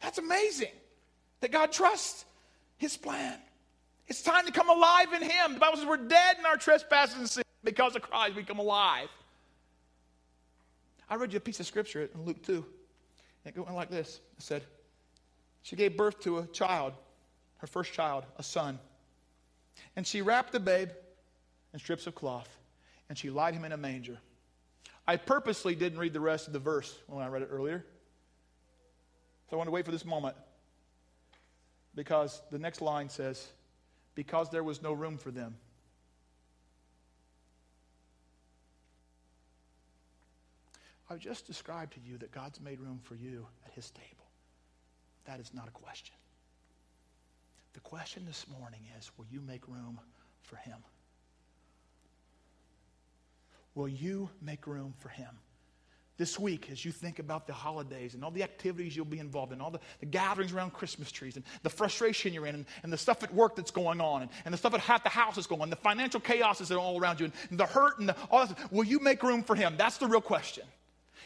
That's 0.00 0.18
amazing 0.18 0.72
that 1.40 1.52
God 1.52 1.70
trusts 1.70 2.24
His 2.76 2.96
plan. 2.96 3.38
It's 4.06 4.22
time 4.22 4.46
to 4.46 4.52
come 4.52 4.68
alive 4.68 5.12
in 5.12 5.22
Him. 5.22 5.54
The 5.54 5.60
Bible 5.60 5.78
says 5.78 5.86
we're 5.86 5.96
dead 5.96 6.36
in 6.38 6.46
our 6.46 6.56
trespasses 6.56 7.16
and 7.16 7.28
sin. 7.28 7.44
Because 7.62 7.96
of 7.96 8.02
Christ, 8.02 8.36
we 8.36 8.44
come 8.44 8.58
alive. 8.58 9.08
I 11.08 11.16
read 11.16 11.32
you 11.32 11.38
a 11.38 11.40
piece 11.40 11.60
of 11.60 11.66
scripture 11.66 12.08
in 12.14 12.24
Luke 12.24 12.42
2. 12.42 12.64
And 13.44 13.56
It 13.56 13.60
went 13.60 13.74
like 13.74 13.90
this 13.90 14.20
It 14.36 14.42
said, 14.42 14.62
She 15.62 15.76
gave 15.76 15.96
birth 15.96 16.20
to 16.20 16.38
a 16.38 16.46
child, 16.48 16.92
her 17.58 17.66
first 17.66 17.92
child, 17.92 18.24
a 18.36 18.42
son. 18.42 18.78
And 19.96 20.06
she 20.06 20.22
wrapped 20.22 20.52
the 20.52 20.60
babe 20.60 20.90
in 21.72 21.78
strips 21.80 22.06
of 22.06 22.14
cloth, 22.14 22.48
and 23.08 23.18
she 23.18 23.30
laid 23.30 23.54
him 23.54 23.64
in 23.64 23.72
a 23.72 23.76
manger. 23.76 24.18
I 25.06 25.16
purposely 25.16 25.74
didn't 25.74 25.98
read 25.98 26.12
the 26.12 26.20
rest 26.20 26.46
of 26.46 26.52
the 26.52 26.58
verse 26.58 26.96
when 27.08 27.24
I 27.24 27.28
read 27.28 27.42
it 27.42 27.48
earlier. 27.50 27.84
So 29.48 29.56
I 29.56 29.58
want 29.58 29.68
to 29.68 29.72
wait 29.72 29.84
for 29.84 29.90
this 29.90 30.04
moment 30.04 30.36
because 31.94 32.40
the 32.50 32.58
next 32.58 32.80
line 32.80 33.08
says, 33.08 33.46
because 34.14 34.50
there 34.50 34.62
was 34.62 34.82
no 34.82 34.92
room 34.92 35.18
for 35.18 35.30
them. 35.30 35.56
I've 41.10 41.18
just 41.18 41.46
described 41.46 41.94
to 41.94 42.00
you 42.00 42.16
that 42.18 42.32
God's 42.32 42.60
made 42.60 42.80
room 42.80 42.98
for 43.02 43.14
you 43.14 43.46
at 43.66 43.72
His 43.72 43.90
table. 43.90 44.24
That 45.26 45.38
is 45.40 45.52
not 45.52 45.68
a 45.68 45.70
question. 45.70 46.14
The 47.74 47.80
question 47.80 48.24
this 48.24 48.46
morning 48.58 48.80
is 48.98 49.10
will 49.16 49.26
you 49.30 49.40
make 49.40 49.66
room 49.68 50.00
for 50.42 50.56
Him? 50.56 50.78
Will 53.74 53.88
you 53.88 54.30
make 54.40 54.66
room 54.66 54.94
for 54.98 55.08
Him? 55.08 55.38
This 56.16 56.38
week 56.38 56.68
as 56.70 56.84
you 56.84 56.92
think 56.92 57.18
about 57.18 57.46
the 57.46 57.52
holidays 57.52 58.14
and 58.14 58.24
all 58.24 58.30
the 58.30 58.42
activities 58.42 58.94
you'll 58.94 59.04
be 59.04 59.18
involved 59.18 59.52
in, 59.52 59.60
all 59.60 59.70
the, 59.70 59.80
the 60.00 60.06
gatherings 60.06 60.52
around 60.52 60.72
Christmas 60.72 61.10
trees 61.10 61.36
and 61.36 61.44
the 61.62 61.70
frustration 61.70 62.32
you're 62.32 62.46
in 62.46 62.54
and, 62.54 62.66
and 62.82 62.92
the 62.92 62.98
stuff 62.98 63.22
at 63.22 63.34
work 63.34 63.56
that's 63.56 63.70
going 63.70 64.00
on 64.00 64.22
and, 64.22 64.30
and 64.44 64.54
the 64.54 64.58
stuff 64.58 64.74
at 64.74 64.80
half 64.80 65.02
the 65.02 65.08
house 65.08 65.34
that's 65.34 65.46
going 65.46 65.62
on, 65.62 65.70
the 65.70 65.76
financial 65.76 66.20
that 66.20 66.70
are 66.70 66.78
all 66.78 67.00
around 67.00 67.20
you 67.20 67.26
and, 67.26 67.34
and 67.50 67.58
the 67.58 67.66
hurt 67.66 67.98
and 67.98 68.08
the, 68.08 68.16
all 68.30 68.46
that. 68.46 68.72
Will 68.72 68.84
you 68.84 69.00
make 69.00 69.22
room 69.22 69.42
for 69.42 69.56
Him? 69.56 69.74
That's 69.76 69.98
the 69.98 70.06
real 70.06 70.20
question. 70.20 70.64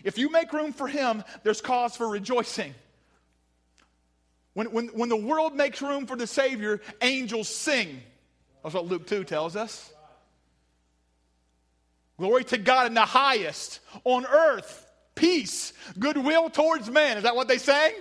If 0.04 0.16
you 0.16 0.30
make 0.30 0.52
room 0.52 0.72
for 0.72 0.86
Him, 0.88 1.24
there's 1.42 1.60
cause 1.60 1.96
for 1.96 2.08
rejoicing. 2.08 2.74
When, 4.54 4.70
when, 4.72 4.86
when 4.88 5.08
the 5.08 5.16
world 5.16 5.54
makes 5.54 5.82
room 5.82 6.06
for 6.06 6.16
the 6.16 6.26
Savior, 6.26 6.80
angels 7.02 7.48
sing. 7.48 8.00
That's 8.62 8.74
what 8.74 8.86
Luke 8.86 9.06
2 9.06 9.24
tells 9.24 9.54
us. 9.54 9.92
Glory 12.18 12.44
to 12.44 12.58
God 12.58 12.86
in 12.86 12.94
the 12.94 13.00
highest. 13.00 13.80
On 14.04 14.26
earth, 14.26 14.86
peace, 15.14 15.72
goodwill 15.98 16.50
towards 16.50 16.90
men. 16.90 17.16
Is 17.16 17.22
that 17.22 17.36
what 17.36 17.48
they 17.48 17.58
sang? 17.58 17.92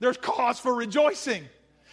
There's 0.00 0.16
cause 0.16 0.58
for 0.58 0.74
rejoicing. 0.74 1.44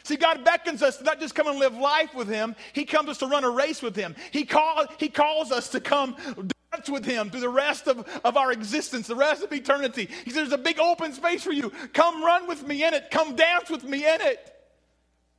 See, 0.03 0.17
God 0.17 0.43
beckons 0.43 0.81
us 0.81 0.97
to 0.97 1.03
not 1.03 1.19
just 1.19 1.35
come 1.35 1.47
and 1.47 1.59
live 1.59 1.75
life 1.75 2.13
with 2.15 2.27
Him, 2.27 2.55
He 2.73 2.85
comes 2.85 3.09
us 3.09 3.19
to 3.19 3.27
run 3.27 3.43
a 3.43 3.49
race 3.49 3.81
with 3.81 3.95
Him. 3.95 4.15
He, 4.31 4.45
call, 4.45 4.85
he 4.97 5.09
calls 5.09 5.51
us 5.51 5.69
to 5.69 5.79
come 5.79 6.15
dance 6.71 6.89
with 6.89 7.05
Him 7.05 7.29
through 7.29 7.41
the 7.41 7.49
rest 7.49 7.87
of, 7.87 8.07
of 8.23 8.37
our 8.37 8.51
existence, 8.51 9.07
the 9.07 9.15
rest 9.15 9.43
of 9.43 9.53
eternity. 9.53 10.09
He 10.25 10.31
says, 10.31 10.49
There's 10.49 10.53
a 10.53 10.57
big 10.57 10.79
open 10.79 11.13
space 11.13 11.43
for 11.43 11.51
you. 11.51 11.71
Come 11.93 12.23
run 12.23 12.47
with 12.47 12.65
me 12.65 12.83
in 12.83 12.93
it, 12.93 13.11
come 13.11 13.35
dance 13.35 13.69
with 13.69 13.83
me 13.83 13.99
in 13.99 14.21
it. 14.21 14.47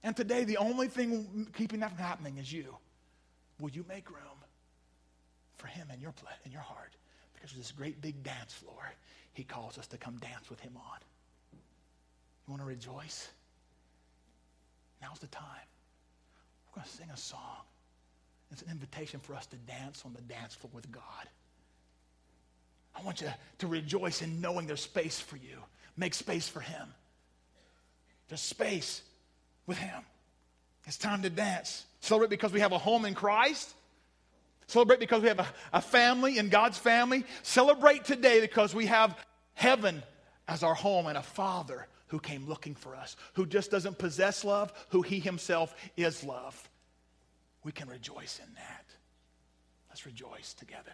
And 0.05 0.17
today, 0.17 0.45
the 0.45 0.57
only 0.57 0.89
thing 0.89 1.49
keeping 1.57 1.81
that 1.81 1.91
from 1.91 1.99
happening 1.99 2.39
is 2.39 2.53
you. 2.53 2.77
Will 3.61 3.71
you 3.71 3.85
make 3.89 4.11
room? 4.11 4.32
For 5.63 5.69
him 5.69 5.87
in 5.95 6.01
your, 6.01 6.13
in 6.45 6.51
your 6.51 6.61
heart 6.61 6.93
because 7.35 7.53
of 7.53 7.59
this 7.59 7.71
great 7.71 8.03
big 8.03 8.23
dance 8.25 8.53
floor 8.53 8.93
he 9.33 9.45
calls 9.45 9.79
us 9.79 9.87
to 9.89 9.97
come 9.97 10.17
dance 10.19 10.51
with 10.51 10.61
him 10.61 10.73
on. 10.77 10.99
You 11.53 12.51
want 12.51 12.63
to 12.63 12.67
rejoice? 12.67 13.29
Now's 15.01 15.19
the 15.21 15.27
time. 15.29 15.45
We're 16.67 16.83
going 16.83 16.91
to 16.91 16.97
sing 16.97 17.09
a 17.13 17.17
song. 17.17 17.63
It's 18.51 18.63
an 18.63 18.71
invitation 18.71 19.21
for 19.21 19.35
us 19.35 19.47
to 19.47 19.57
dance 19.57 20.03
on 20.05 20.13
the 20.13 20.21
dance 20.23 20.55
floor 20.55 20.71
with 20.75 20.91
God. 20.93 21.03
I 22.95 23.03
want 23.03 23.23
you 23.23 23.29
to 23.59 23.67
rejoice 23.67 24.21
in 24.21 24.41
knowing 24.43 24.67
there's 24.67 24.83
space 24.83 25.19
for 25.19 25.37
you. 25.37 25.59
Make 25.97 26.13
space 26.13 26.49
for 26.49 26.61
Him. 26.61 26.89
There's 28.29 28.43
space 28.43 29.01
with 29.67 29.79
Him. 29.79 30.03
It's 30.87 30.99
time 30.99 31.23
to 31.23 31.31
dance. 31.31 31.87
Celebrate 32.01 32.29
because 32.29 32.53
we 32.53 32.61
have 32.61 32.73
a 32.73 32.79
home 32.79 33.07
in 33.07 33.15
Christ. 33.15 33.73
Celebrate 34.67 35.01
because 35.01 35.23
we 35.23 35.29
have 35.29 35.41
a, 35.41 35.47
a 35.73 35.81
family 35.81 36.39
in 36.39 36.49
God's 36.49 36.79
family. 36.79 37.25
Celebrate 37.43 38.05
today 38.05 38.41
because 38.41 38.75
we 38.75 38.87
have 38.87 39.17
heaven 39.55 40.03
as 40.49 40.63
our 40.63 40.75
home 40.75 41.07
and 41.07 41.19
a 41.19 41.23
father 41.23 41.87
who 42.09 42.19
came 42.19 42.47
looking 42.47 42.75
for 42.75 42.95
us, 42.95 43.17
who 43.35 43.47
just 43.47 43.71
doesn't 43.71 43.99
possess 43.99 44.45
love, 44.45 44.73
who 44.91 45.03
he 45.03 45.19
himself 45.19 45.75
is 45.97 46.23
love. 46.25 46.69
We 47.65 47.73
can 47.73 47.89
rejoice 47.89 48.41
in 48.43 48.53
that. 48.55 48.85
Let's 49.89 50.05
rejoice 50.05 50.55
together. 50.55 50.93